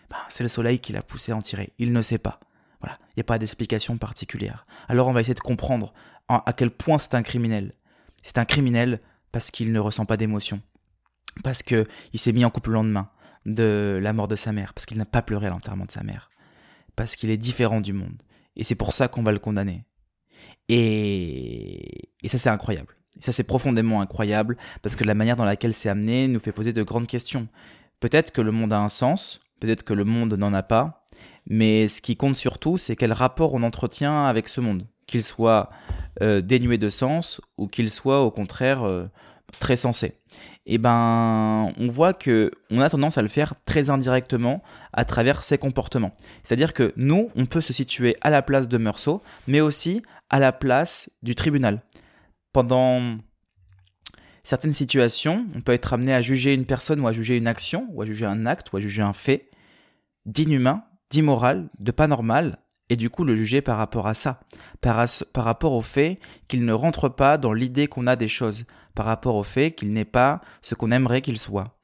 Ben, 0.10 0.18
C'est 0.30 0.44
le 0.44 0.50
soleil 0.50 0.80
qui 0.80 0.94
l'a 0.94 1.04
poussé 1.04 1.32
à 1.32 1.38
en 1.38 1.42
tirer. 1.42 1.74
Il 1.78 1.94
ne 1.94 2.02
sait 2.02 2.18
pas. 2.18 2.40
Voilà, 2.82 2.98
il 3.10 3.14
n'y 3.18 3.22
a 3.22 3.26
pas 3.26 3.38
d'explication 3.38 3.98
particulière. 3.98 4.66
Alors 4.88 5.08
on 5.08 5.14
va 5.14 5.22
essayer 5.22 5.36
de 5.36 5.40
comprendre 5.40 5.94
à 6.28 6.54
quel 6.54 6.72
point 6.72 6.98
c'est 6.98 7.14
un 7.14 7.22
criminel. 7.22 7.74
C'est 8.22 8.38
un 8.38 8.46
criminel 8.46 9.02
parce 9.32 9.52
qu'il 9.52 9.72
ne 9.72 9.80
ressent 9.80 10.06
pas 10.06 10.18
d'émotion. 10.18 10.62
Parce 11.44 11.64
qu'il 11.64 11.86
s'est 12.16 12.34
mis 12.34 12.46
en 12.46 12.50
couple 12.50 12.70
le 12.70 12.76
lendemain 12.76 13.10
de 13.46 14.00
la 14.02 14.14
mort 14.14 14.28
de 14.28 14.36
sa 14.36 14.52
mère. 14.52 14.74
Parce 14.74 14.86
qu'il 14.86 14.98
n'a 14.98 15.06
pas 15.06 15.22
pleuré 15.22 15.48
à 15.48 15.50
l'enterrement 15.50 15.86
de 15.86 15.92
sa 15.92 16.04
mère. 16.04 16.30
Parce 16.96 17.16
qu'il 17.16 17.30
est 17.30 17.38
différent 17.38 17.82
du 17.82 17.94
monde. 17.94 18.22
Et 18.56 18.64
c'est 18.64 18.76
pour 18.76 18.94
ça 18.94 19.08
qu'on 19.08 19.24
va 19.24 19.32
le 19.32 19.40
condamner. 19.40 19.86
Et, 20.70 22.10
et 22.22 22.28
ça, 22.28 22.38
c'est 22.38 22.50
incroyable. 22.50 22.96
Et 23.18 23.22
ça, 23.22 23.32
c'est 23.32 23.44
profondément 23.44 24.02
incroyable 24.02 24.58
parce 24.82 24.96
que 24.96 25.04
la 25.04 25.16
manière 25.16 25.36
dans 25.36 25.46
laquelle 25.46 25.74
c'est 25.74 25.90
amené 25.90 26.28
nous 26.28 26.40
fait 26.40 26.52
poser 26.52 26.74
de 26.74 26.84
grandes 26.84 27.08
questions. 27.08 27.48
Peut-être 28.00 28.32
que 28.32 28.42
le 28.42 28.52
monde 28.52 28.74
a 28.74 28.80
un 28.80 28.90
sens, 28.90 29.42
peut-être 29.60 29.84
que 29.84 29.94
le 29.94 30.06
monde 30.06 30.34
n'en 30.34 30.54
a 30.54 30.64
pas, 30.64 31.06
mais 31.46 31.88
ce 31.88 32.02
qui 32.02 32.16
compte 32.18 32.36
surtout, 32.36 32.78
c'est 32.78 32.96
quel 32.96 33.14
rapport 33.14 33.54
on 33.54 33.64
entretient 33.64 34.26
avec 34.26 34.48
ce 34.48 34.62
monde 34.62 34.88
qu'il 35.12 35.24
soit 35.24 35.70
euh, 36.22 36.42
dénué 36.42 36.78
de 36.78 36.90
sens 36.90 37.42
ou 37.58 37.68
qu'il 37.68 37.92
soit 37.92 38.22
au 38.22 38.32
contraire 38.32 38.84
euh, 38.84 39.06
très 39.60 39.76
sensé. 39.76 40.18
Et 40.66 40.76
eh 40.76 40.78
ben, 40.78 41.74
on 41.78 41.88
voit 41.90 42.14
que 42.14 42.52
on 42.70 42.80
a 42.80 42.90
tendance 42.90 43.18
à 43.18 43.22
le 43.22 43.28
faire 43.28 43.56
très 43.66 43.90
indirectement 43.90 44.64
à 44.94 45.04
travers 45.06 45.44
ses 45.44 45.58
comportements. 45.58 46.14
C'est-à-dire 46.44 46.74
que 46.74 46.94
nous, 46.96 47.30
on 47.36 47.46
peut 47.46 47.62
se 47.62 47.74
situer 47.74 48.16
à 48.22 48.30
la 48.30 48.42
place 48.42 48.70
de 48.70 48.78
Meursault, 48.78 49.22
mais 49.48 49.60
aussi 49.60 50.02
à 50.30 50.40
la 50.40 50.52
place 50.52 51.10
du 51.24 51.36
tribunal. 51.36 51.82
Pendant 52.54 53.18
certaines 54.44 54.74
situations, 54.74 55.44
on 55.56 55.62
peut 55.62 55.74
être 55.74 55.94
amené 55.94 56.14
à 56.14 56.22
juger 56.22 56.54
une 56.54 56.66
personne 56.66 57.02
ou 57.02 57.08
à 57.08 57.12
juger 57.12 57.36
une 57.36 57.48
action, 57.48 57.88
ou 57.92 58.02
à 58.02 58.06
juger 58.06 58.26
un 58.26 58.46
acte, 58.46 58.72
ou 58.72 58.78
à 58.78 58.80
juger 58.80 59.02
un 59.02 59.14
fait 59.14 59.50
d'inhumain, 60.26 60.84
d'immoral, 61.10 61.70
de 61.80 61.92
pas 61.92 62.08
normal, 62.08 62.60
et 62.92 62.98
du 62.98 63.10
coup 63.10 63.24
le 63.24 63.36
juger 63.36 63.62
par 63.62 63.78
rapport 63.78 64.06
à 64.06 64.14
ça, 64.14 64.42
par, 64.82 65.08
rapport 65.36 65.74
au 65.74 65.82
fait 65.82 66.20
qu'il 66.48 66.66
ne 66.66 66.74
rentre 66.74 67.08
pas 67.08 67.38
dans 67.38 67.54
l'idée 67.54 67.88
qu'on 67.88 68.08
a 68.08 68.16
des 68.16 68.28
choses, 68.28 68.66
par 68.96 69.06
rapport 69.06 69.36
au 69.36 69.44
fait 69.44 69.72
qu'il 69.72 69.94
n'est 69.94 70.06
pas 70.06 70.42
ce 70.62 70.76
qu'on 70.76 70.92
aimerait 70.92 71.22
qu'il 71.22 71.38
soit. 71.38 71.76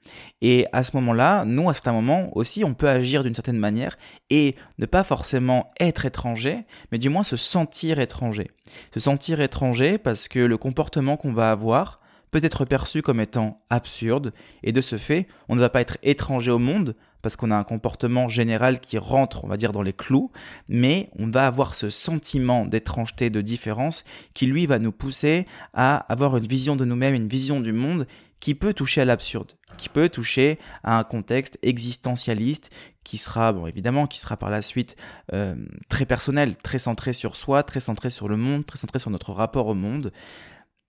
Et 0.42 0.66
à 0.72 0.84
ce 0.84 0.96
moment-là, 0.96 1.46
nous, 1.46 1.70
à 1.70 1.74
certains 1.74 1.92
moments 1.92 2.36
aussi, 2.36 2.64
on 2.64 2.74
peut 2.74 2.90
agir 2.90 3.24
d'une 3.24 3.34
certaine 3.34 3.58
manière 3.58 3.98
et 4.30 4.56
ne 4.78 4.86
pas 4.86 5.04
forcément 5.04 5.72
être 5.80 6.06
étranger, 6.06 6.66
mais 6.92 6.98
du 6.98 7.10
moins 7.10 7.24
se 7.24 7.38
sentir 7.38 8.00
étranger. 8.00 8.50
Se 8.94 9.00
sentir 9.00 9.42
étranger 9.42 9.98
parce 9.98 10.28
que 10.28 10.40
le 10.40 10.58
comportement 10.58 11.18
qu'on 11.18 11.34
va 11.34 11.52
avoir 11.52 12.00
peut 12.32 12.42
être 12.44 12.66
perçu 12.66 13.02
comme 13.02 13.22
étant 13.22 13.62
absurde, 13.70 14.34
et 14.64 14.72
de 14.72 14.82
ce 14.82 14.98
fait, 14.98 15.28
on 15.48 15.56
ne 15.56 15.62
va 15.62 15.70
pas 15.70 15.82
être 15.82 15.98
étranger 16.04 16.52
au 16.52 16.60
monde, 16.60 16.96
parce 17.22 17.36
qu'on 17.36 17.52
a 17.52 17.56
un 17.56 17.64
comportement 17.64 18.28
général 18.28 18.80
qui 18.80 18.98
rentre, 18.98 19.44
on 19.44 19.48
va 19.48 19.58
dire, 19.58 19.72
dans 19.72 19.82
les 19.82 19.94
clous, 19.94 20.32
mais 20.70 21.10
on 21.18 21.28
va 21.28 21.48
avoir 21.48 21.76
ce 21.76 21.90
sentiment 21.90 22.66
d'étrangeté, 22.66 23.30
de 23.30 23.42
différence, 23.42 24.06
qui 24.34 24.46
lui 24.46 24.66
va 24.66 24.80
nous 24.80 24.92
pousser 24.92 25.46
à 25.74 25.98
avoir 26.12 26.38
une 26.38 26.48
vision 26.48 26.76
de 26.76 26.86
nous-mêmes, 26.86 27.16
une 27.16 27.28
vision 27.28 27.60
du 27.60 27.74
monde 27.74 28.08
qui 28.40 28.54
peut 28.54 28.74
toucher 28.74 29.02
à 29.02 29.06
l'absurde, 29.06 29.54
qui 29.78 29.90
peut 29.90 30.10
toucher 30.10 30.60
à 30.84 30.98
un 31.00 31.04
contexte 31.04 31.58
existentialiste 31.64 32.70
qui 33.04 33.18
sera, 33.18 33.52
bon 33.52 33.66
évidemment, 33.66 34.06
qui 34.06 34.20
sera 34.20 34.38
par 34.38 34.50
la 34.50 34.62
suite 34.62 34.96
euh, 35.34 35.56
très 35.90 36.06
personnel, 36.06 36.56
très 36.58 36.78
centré 36.78 37.14
sur 37.14 37.36
soi, 37.36 37.64
très 37.64 37.80
centré 37.80 38.10
sur 38.10 38.28
le 38.28 38.38
monde, 38.38 38.66
très 38.66 38.78
centré 38.78 39.00
sur 39.00 39.10
notre 39.10 39.32
rapport 39.32 39.68
au 39.68 39.74
monde, 39.74 40.12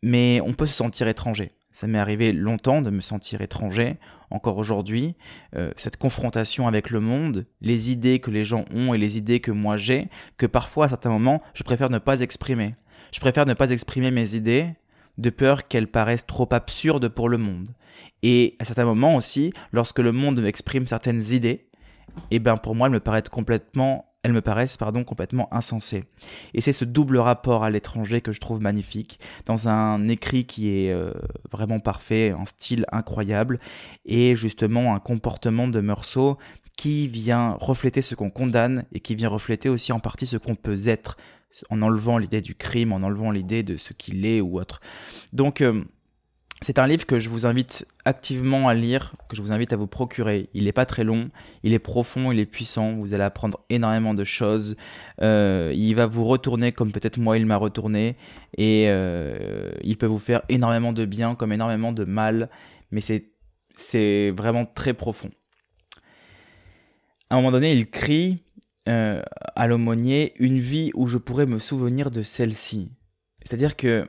mais 0.03 0.41
on 0.45 0.53
peut 0.53 0.67
se 0.67 0.75
sentir 0.75 1.09
étranger. 1.09 1.53
Ça 1.73 1.87
m'est 1.87 1.99
arrivé 1.99 2.33
longtemps 2.33 2.83
de 2.83 2.91
me 2.91 3.01
sentir 3.01 3.41
étranger, 3.41 3.97
encore 4.31 4.59
aujourd'hui. 4.59 5.15
Euh, 5.57 5.71
cette 5.77 5.97
confrontation 5.97 6.69
avec 6.69 6.91
le 6.91 7.01
monde, 7.01 7.47
les 7.61 7.91
idées 7.91 8.19
que 8.19 8.31
les 8.31 8.45
gens 8.45 8.65
ont 8.75 8.95
et 8.95 8.99
les 8.99 9.19
idées 9.19 9.41
que 9.41 9.51
moi 9.51 9.77
j'ai, 9.77 10.09
que 10.37 10.47
parfois 10.47 10.87
à 10.87 10.89
certains 10.89 11.11
moments, 11.11 11.43
je 11.55 11.63
préfère 11.63 11.91
ne 11.91 11.99
pas 11.99 12.21
exprimer. 12.21 12.75
Je 13.13 13.21
préfère 13.21 13.47
ne 13.47 13.55
pas 13.55 13.71
exprimer 13.71 14.11
mes 14.11 14.35
idées 14.35 14.75
de 15.17 15.31
peur 15.31 15.67
qu'elles 15.67 15.89
paraissent 15.89 16.27
trop 16.27 16.49
absurdes 16.53 17.09
pour 17.09 17.29
le 17.29 17.39
monde. 17.39 17.71
Et 18.23 18.57
à 18.59 18.65
certains 18.65 18.85
moments 18.85 19.17
aussi, 19.17 19.53
lorsque 19.73 19.99
le 19.99 20.13
monde 20.13 20.39
exprime 20.45 20.87
certaines 20.87 21.33
idées, 21.33 21.67
eh 22.31 22.39
ben 22.39 22.57
pour 22.57 22.75
moi, 22.75 22.87
elles 22.89 22.95
me 22.95 23.01
paraissent 23.01 23.29
complètement 23.29 24.08
me 24.33 24.41
paraissent 24.41 24.77
pardon, 24.77 25.05
complètement 25.05 25.53
insensées. 25.53 26.05
Et 26.55 26.61
c'est 26.61 26.73
ce 26.73 26.85
double 26.85 27.19
rapport 27.19 27.65
à 27.65 27.71
l'étranger 27.71 28.21
que 28.21 28.33
je 28.33 28.41
trouve 28.41 28.61
magnifique, 28.61 29.21
dans 29.47 29.69
un 29.69 30.09
écrit 30.09 30.45
qui 30.45 30.71
est 30.71 30.93
euh, 30.93 31.13
vraiment 31.51 31.81
parfait, 31.81 32.31
un 32.31 32.47
style 32.47 32.85
incroyable, 32.93 33.59
et 34.05 34.37
justement 34.37 34.95
un 34.95 35.01
comportement 35.01 35.69
de 35.69 35.81
Meursault 35.81 36.39
qui 36.77 37.09
vient 37.09 37.57
refléter 37.61 38.03
ce 38.03 38.15
qu'on 38.15 38.31
condamne 38.31 38.85
et 38.93 39.01
qui 39.01 39.15
vient 39.15 39.29
refléter 39.29 39.69
aussi 39.69 39.93
en 39.93 40.01
partie 40.01 40.27
ce 40.27 40.37
qu'on 40.37 40.55
peut 40.55 40.89
être, 40.89 41.17
en 41.71 41.83
enlevant 41.83 42.19
l'idée 42.19 42.41
du 42.41 42.55
crime, 42.55 42.93
en 42.93 43.03
enlevant 43.03 43.31
l'idée 43.31 43.63
de 43.63 43.77
ce 43.77 43.93
qu'il 43.93 44.27
est 44.27 44.41
ou 44.41 44.59
autre. 44.59 44.81
Donc... 45.33 45.61
Euh, 45.61 45.85
c'est 46.61 46.81
un 46.81 46.87
livre 46.87 47.07
que 47.07 47.21
je 47.21 47.29
vous 47.29 47.47
invite 47.47 47.87
activement 48.05 48.69
à 48.69 48.75
lire, 48.75 49.15
que 49.29 49.37
je 49.37 49.43
vous 49.43 49.53
invite 49.53 49.73
à 49.73 49.77
vous 49.77 49.87
procurer. 49.87 50.49
Il 50.55 50.65
n'est 50.65 50.73
pas 50.73 50.87
très 50.87 51.05
long, 51.05 51.31
il 51.63 51.73
est 51.73 51.79
profond, 51.79 52.33
il 52.33 52.41
est 52.41 52.47
puissant, 52.47 52.95
vous 52.95 53.15
allez 53.15 53.23
apprendre 53.23 53.61
énormément 53.71 54.13
de 54.13 54.25
choses. 54.25 54.77
Euh, 55.23 55.73
il 55.75 55.95
va 55.95 56.07
vous 56.07 56.25
retourner 56.25 56.73
comme 56.73 56.91
peut-être 56.91 57.19
moi 57.19 57.39
il 57.39 57.47
m'a 57.47 57.57
retourné, 57.57 58.17
et 58.57 58.87
euh, 58.89 59.71
il 59.83 59.97
peut 59.97 60.07
vous 60.07 60.19
faire 60.19 60.43
énormément 60.49 60.93
de 60.93 61.05
bien 61.05 61.37
comme 61.37 61.53
énormément 61.53 61.93
de 61.93 62.05
mal, 62.05 62.51
mais 62.91 63.01
c'est 63.01 64.31
vraiment 64.31 64.65
très 64.65 64.95
profond. 64.95 65.31
À 67.31 67.35
un 67.35 67.39
moment 67.39 67.53
donné, 67.53 67.73
il 67.73 67.89
crie 67.89 68.43
euh, 68.89 69.23
à 69.55 69.67
l'aumônier 69.67 70.33
une 70.39 70.59
vie 70.59 70.91
où 70.95 71.07
je 71.07 71.19
pourrais 71.19 71.47
me 71.47 71.59
souvenir 71.59 72.11
de 72.11 72.23
celle-ci. 72.23 72.91
C'est-à-dire 73.45 73.77
que 73.77 74.09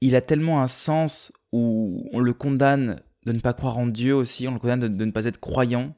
il 0.00 0.16
a 0.16 0.20
tellement 0.20 0.62
un 0.62 0.68
sens 0.68 1.32
où 1.52 2.08
on 2.12 2.20
le 2.20 2.32
condamne 2.32 3.00
de 3.26 3.32
ne 3.32 3.40
pas 3.40 3.52
croire 3.52 3.78
en 3.78 3.86
Dieu 3.86 4.14
aussi, 4.14 4.48
on 4.48 4.54
le 4.54 4.58
condamne 4.58 4.80
de, 4.80 5.04
ne 5.04 5.10
pas 5.10 5.24
être 5.24 5.40
croyant. 5.40 5.94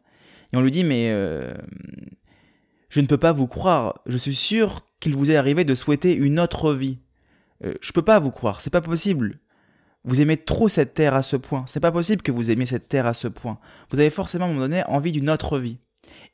Et 0.52 0.56
on 0.56 0.62
lui 0.62 0.70
dit, 0.70 0.84
mais 0.84 1.10
euh, 1.10 1.54
je 2.88 3.00
ne 3.00 3.06
peux 3.06 3.18
pas 3.18 3.32
vous 3.32 3.46
croire, 3.46 4.00
je 4.06 4.16
suis 4.16 4.34
sûr 4.34 4.86
qu'il 4.98 5.14
vous 5.14 5.30
est 5.30 5.36
arrivé 5.36 5.64
de 5.64 5.74
souhaiter 5.74 6.14
une 6.14 6.40
autre 6.40 6.74
vie. 6.74 6.98
Euh, 7.64 7.74
je 7.80 7.92
peux 7.92 8.02
pas 8.02 8.18
vous 8.18 8.30
croire, 8.30 8.60
c'est 8.60 8.70
pas 8.70 8.80
possible. 8.80 9.38
Vous 10.04 10.20
aimez 10.20 10.38
trop 10.38 10.68
cette 10.68 10.94
terre 10.94 11.14
à 11.14 11.22
ce 11.22 11.36
point. 11.36 11.64
C'est 11.66 11.80
pas 11.80 11.92
possible 11.92 12.22
que 12.22 12.32
vous 12.32 12.50
aimiez 12.50 12.64
cette 12.64 12.88
terre 12.88 13.06
à 13.06 13.12
ce 13.12 13.28
point. 13.28 13.58
Vous 13.90 14.00
avez 14.00 14.08
forcément 14.08 14.46
à 14.46 14.48
un 14.48 14.52
moment 14.52 14.64
donné 14.64 14.82
envie 14.86 15.12
d'une 15.12 15.28
autre 15.28 15.58
vie. 15.58 15.76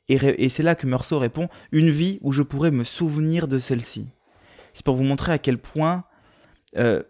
Et, 0.09 0.47
c'est 0.47 0.63
là 0.63 0.75
que 0.75 0.87
Meursault 0.87 1.19
répond 1.19 1.49
une 1.73 1.89
vie 1.89 2.19
où 2.21 2.31
je 2.31 2.41
pourrais 2.41 2.71
me 2.71 2.85
souvenir 2.85 3.49
de 3.49 3.59
celle-ci. 3.59 4.07
C'est 4.73 4.85
pour 4.85 4.95
vous 4.95 5.03
montrer 5.03 5.33
à 5.33 5.37
quel 5.37 5.57
point 5.57 6.05
euh, 6.77 7.03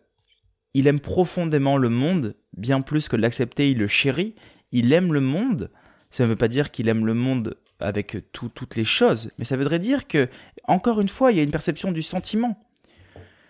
il 0.77 0.85
aime 0.85 0.99
profondément 0.99 1.77
le 1.77 1.89
monde, 1.89 2.35
bien 2.55 2.81
plus 2.81 3.07
que 3.07 3.15
l'accepter, 3.15 3.71
il 3.71 3.79
le 3.79 3.87
chérit. 3.87 4.35
Il 4.71 4.93
aime 4.93 5.11
le 5.11 5.21
monde. 5.21 5.71
Ça 6.11 6.23
ne 6.23 6.29
veut 6.29 6.35
pas 6.35 6.47
dire 6.47 6.69
qu'il 6.69 6.87
aime 6.87 7.07
le 7.07 7.15
monde 7.15 7.57
avec 7.79 8.17
toutes 8.31 8.75
les 8.75 8.83
choses, 8.83 9.31
mais 9.39 9.45
ça 9.45 9.57
voudrait 9.57 9.79
dire 9.79 10.07
que, 10.07 10.29
encore 10.65 11.01
une 11.01 11.09
fois, 11.09 11.31
il 11.31 11.37
y 11.37 11.39
a 11.39 11.43
une 11.43 11.49
perception 11.49 11.91
du 11.91 12.03
sentiment. 12.03 12.63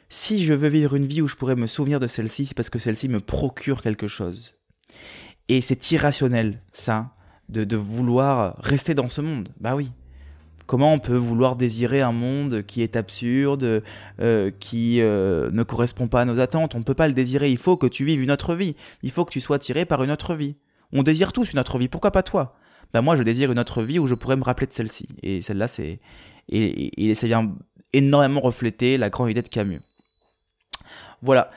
Si 0.07 0.45
je 0.45 0.53
veux 0.53 0.69
vivre 0.69 0.95
une 0.95 1.05
vie 1.05 1.21
où 1.21 1.27
je 1.27 1.35
pourrais 1.35 1.57
me 1.57 1.67
souvenir 1.67 1.99
de 1.99 2.07
celle-ci, 2.07 2.45
c'est 2.45 2.55
parce 2.55 2.69
que 2.69 2.79
celle-ci 2.79 3.09
me 3.09 3.19
procure 3.19 3.81
quelque 3.81 4.07
chose. 4.07 4.53
Et 5.49 5.59
c'est 5.59 5.91
irrationnel, 5.91 6.61
ça, 6.71 7.13
de 7.49 7.75
vouloir 7.75 8.55
rester 8.59 8.93
dans 8.93 9.09
ce 9.09 9.19
monde. 9.19 9.49
Bah 9.59 9.75
oui, 9.75 9.91
Comment 10.67 10.93
on 10.93 10.99
peut 10.99 11.15
vouloir 11.15 11.55
désirer 11.55 12.01
un 12.01 12.11
monde 12.11 12.63
qui 12.63 12.83
est 12.83 12.97
absurde, 12.97 13.81
euh, 14.19 14.51
qui 14.59 15.01
euh, 15.01 15.49
ne 15.51 15.63
correspond 15.63 16.07
pas 16.07 16.21
à 16.21 16.25
nos 16.25 16.39
attentes? 16.39 16.75
On 16.75 16.79
ne 16.79 16.83
peut 16.83 16.93
pas 16.93 17.07
le 17.07 17.13
désirer. 17.13 17.49
Il 17.49 17.57
faut 17.57 17.77
que 17.77 17.87
tu 17.87 18.03
vives 18.03 18.21
une 18.21 18.31
autre 18.31 18.53
vie. 18.53 18.75
Il 19.01 19.11
faut 19.11 19.23
que 19.23 19.31
tu 19.31 19.39
sois 19.39 19.59
tiré 19.59 19.85
par 19.85 20.03
une 20.03 20.11
autre 20.11 20.35
vie. 20.35 20.55
On 20.91 21.03
désire 21.03 21.31
tous 21.31 21.53
une 21.53 21.59
autre 21.59 21.79
vie. 21.79 21.87
Pourquoi 21.87 22.11
pas 22.11 22.21
toi? 22.21 22.55
Ben 22.93 23.01
moi, 23.01 23.15
je 23.15 23.23
désire 23.23 23.51
une 23.51 23.59
autre 23.59 23.81
vie 23.81 23.97
où 23.97 24.07
je 24.07 24.15
pourrais 24.15 24.35
me 24.35 24.43
rappeler 24.43 24.67
de 24.67 24.73
celle-ci. 24.73 25.07
Et 25.23 25.41
celle-là, 25.41 25.67
c'est 25.67 25.99
et, 26.49 27.09
et 27.09 27.15
ça 27.15 27.27
vient 27.27 27.55
énormément 27.93 28.41
refléter 28.41 28.97
la 28.97 29.09
grande 29.09 29.29
idée 29.29 29.41
de 29.41 29.47
Camus. 29.47 29.81
Voilà. 31.21 31.49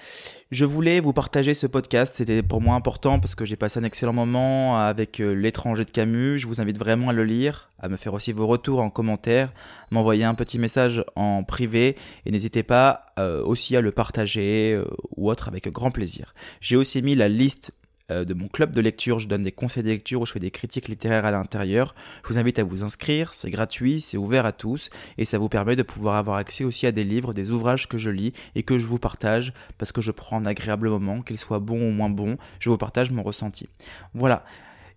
Je 0.51 0.65
voulais 0.65 0.99
vous 0.99 1.13
partager 1.13 1.55
ce 1.55 1.69
podcast, 1.69 2.15
c'était 2.17 2.43
pour 2.43 2.61
moi 2.61 2.75
important 2.75 3.21
parce 3.21 3.37
que 3.37 3.45
j'ai 3.45 3.55
passé 3.55 3.79
un 3.79 3.85
excellent 3.85 4.13
moment 4.13 4.79
avec 4.79 5.21
euh, 5.21 5.33
l'étranger 5.33 5.85
de 5.85 5.93
Camus. 5.93 6.39
Je 6.39 6.49
vous 6.49 6.61
invite 6.61 6.77
vraiment 6.77 7.11
à 7.11 7.13
le 7.13 7.23
lire, 7.23 7.71
à 7.79 7.89
me 7.89 7.97
faire 7.97 8.15
aussi 8.15 8.33
vos 8.33 8.49
retours 8.49 8.81
en 8.81 8.91
commentaire, 8.91 9.53
m'envoyer 9.93 10.25
un 10.25 10.35
petit 10.35 10.59
message 10.59 11.05
en 11.15 11.45
privé 11.45 11.95
et 12.27 12.33
n'hésitez 12.33 12.65
pas 12.65 13.13
euh, 13.21 13.45
aussi 13.45 13.77
à 13.77 13.81
le 13.81 13.93
partager 13.93 14.73
euh, 14.75 14.85
ou 15.17 15.31
autre 15.31 15.47
avec 15.47 15.69
grand 15.69 15.93
plaisir. 15.93 16.35
J'ai 16.61 16.75
aussi 16.75 17.01
mis 17.01 17.15
la 17.15 17.29
liste 17.29 17.73
euh, 18.11 18.25
de 18.25 18.35
mon 18.35 18.49
club 18.49 18.75
de 18.75 18.81
lecture. 18.81 19.19
Je 19.19 19.29
donne 19.29 19.43
des 19.43 19.53
conseils 19.53 19.83
de 19.83 19.89
lecture 19.89 20.21
où 20.21 20.27
je 20.27 20.33
fais 20.33 20.41
des 20.41 20.51
critiques 20.51 20.89
littéraires 20.89 21.25
à 21.25 21.31
l'intérieur. 21.31 21.95
Je 22.25 22.33
vous 22.33 22.39
invite 22.39 22.59
à 22.59 22.65
vous 22.65 22.83
inscrire, 22.83 23.35
c'est 23.35 23.51
gratuit, 23.51 24.01
c'est 24.01 24.17
ouvert 24.17 24.47
à 24.47 24.53
tous 24.53 24.91
et 25.19 25.25
ça 25.25 25.39
vous 25.39 25.49
permet 25.49 25.77
de 25.77 25.83
pouvoir 25.83 26.17
avoir 26.17 26.37
accès 26.37 26.65
aussi 26.65 26.87
à 26.87 26.93
des 26.93 27.05
livres, 27.05 27.35
des 27.35 27.51
ouvrages 27.51 27.89
que 27.89 27.99
je 27.99 28.11
lis 28.11 28.33
et 28.55 28.63
que 28.63 28.79
je 28.79 28.87
vous 28.87 28.99
partage 28.99 29.53
parce 29.79 29.93
que 29.93 30.01
je 30.01 30.11
prends 30.11 30.39
un 30.39 30.45
agréable 30.45 30.89
moment, 30.89 31.23
qu'ils 31.23 31.39
soient 31.39 31.59
bons 31.61 31.81
ou 31.81 31.93
moins 31.93 32.11
bons, 32.11 32.37
je 32.59 32.71
vous 32.71 32.79
partage 32.79 33.11
mon 33.11 33.23
ressenti. 33.23 33.69
Voilà. 34.15 34.45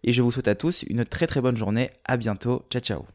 Et 0.04 0.12
je 0.12 0.22
vous 0.22 0.32
souhaite 0.32 0.50
à 0.50 0.56
tous 0.56 0.84
une 0.84 1.06
très 1.06 1.28
très 1.28 1.42
bonne 1.42 1.58
journée. 1.58 1.90
À 2.06 2.18
bientôt. 2.18 2.66
Ciao 2.70 2.82
ciao. 2.82 3.14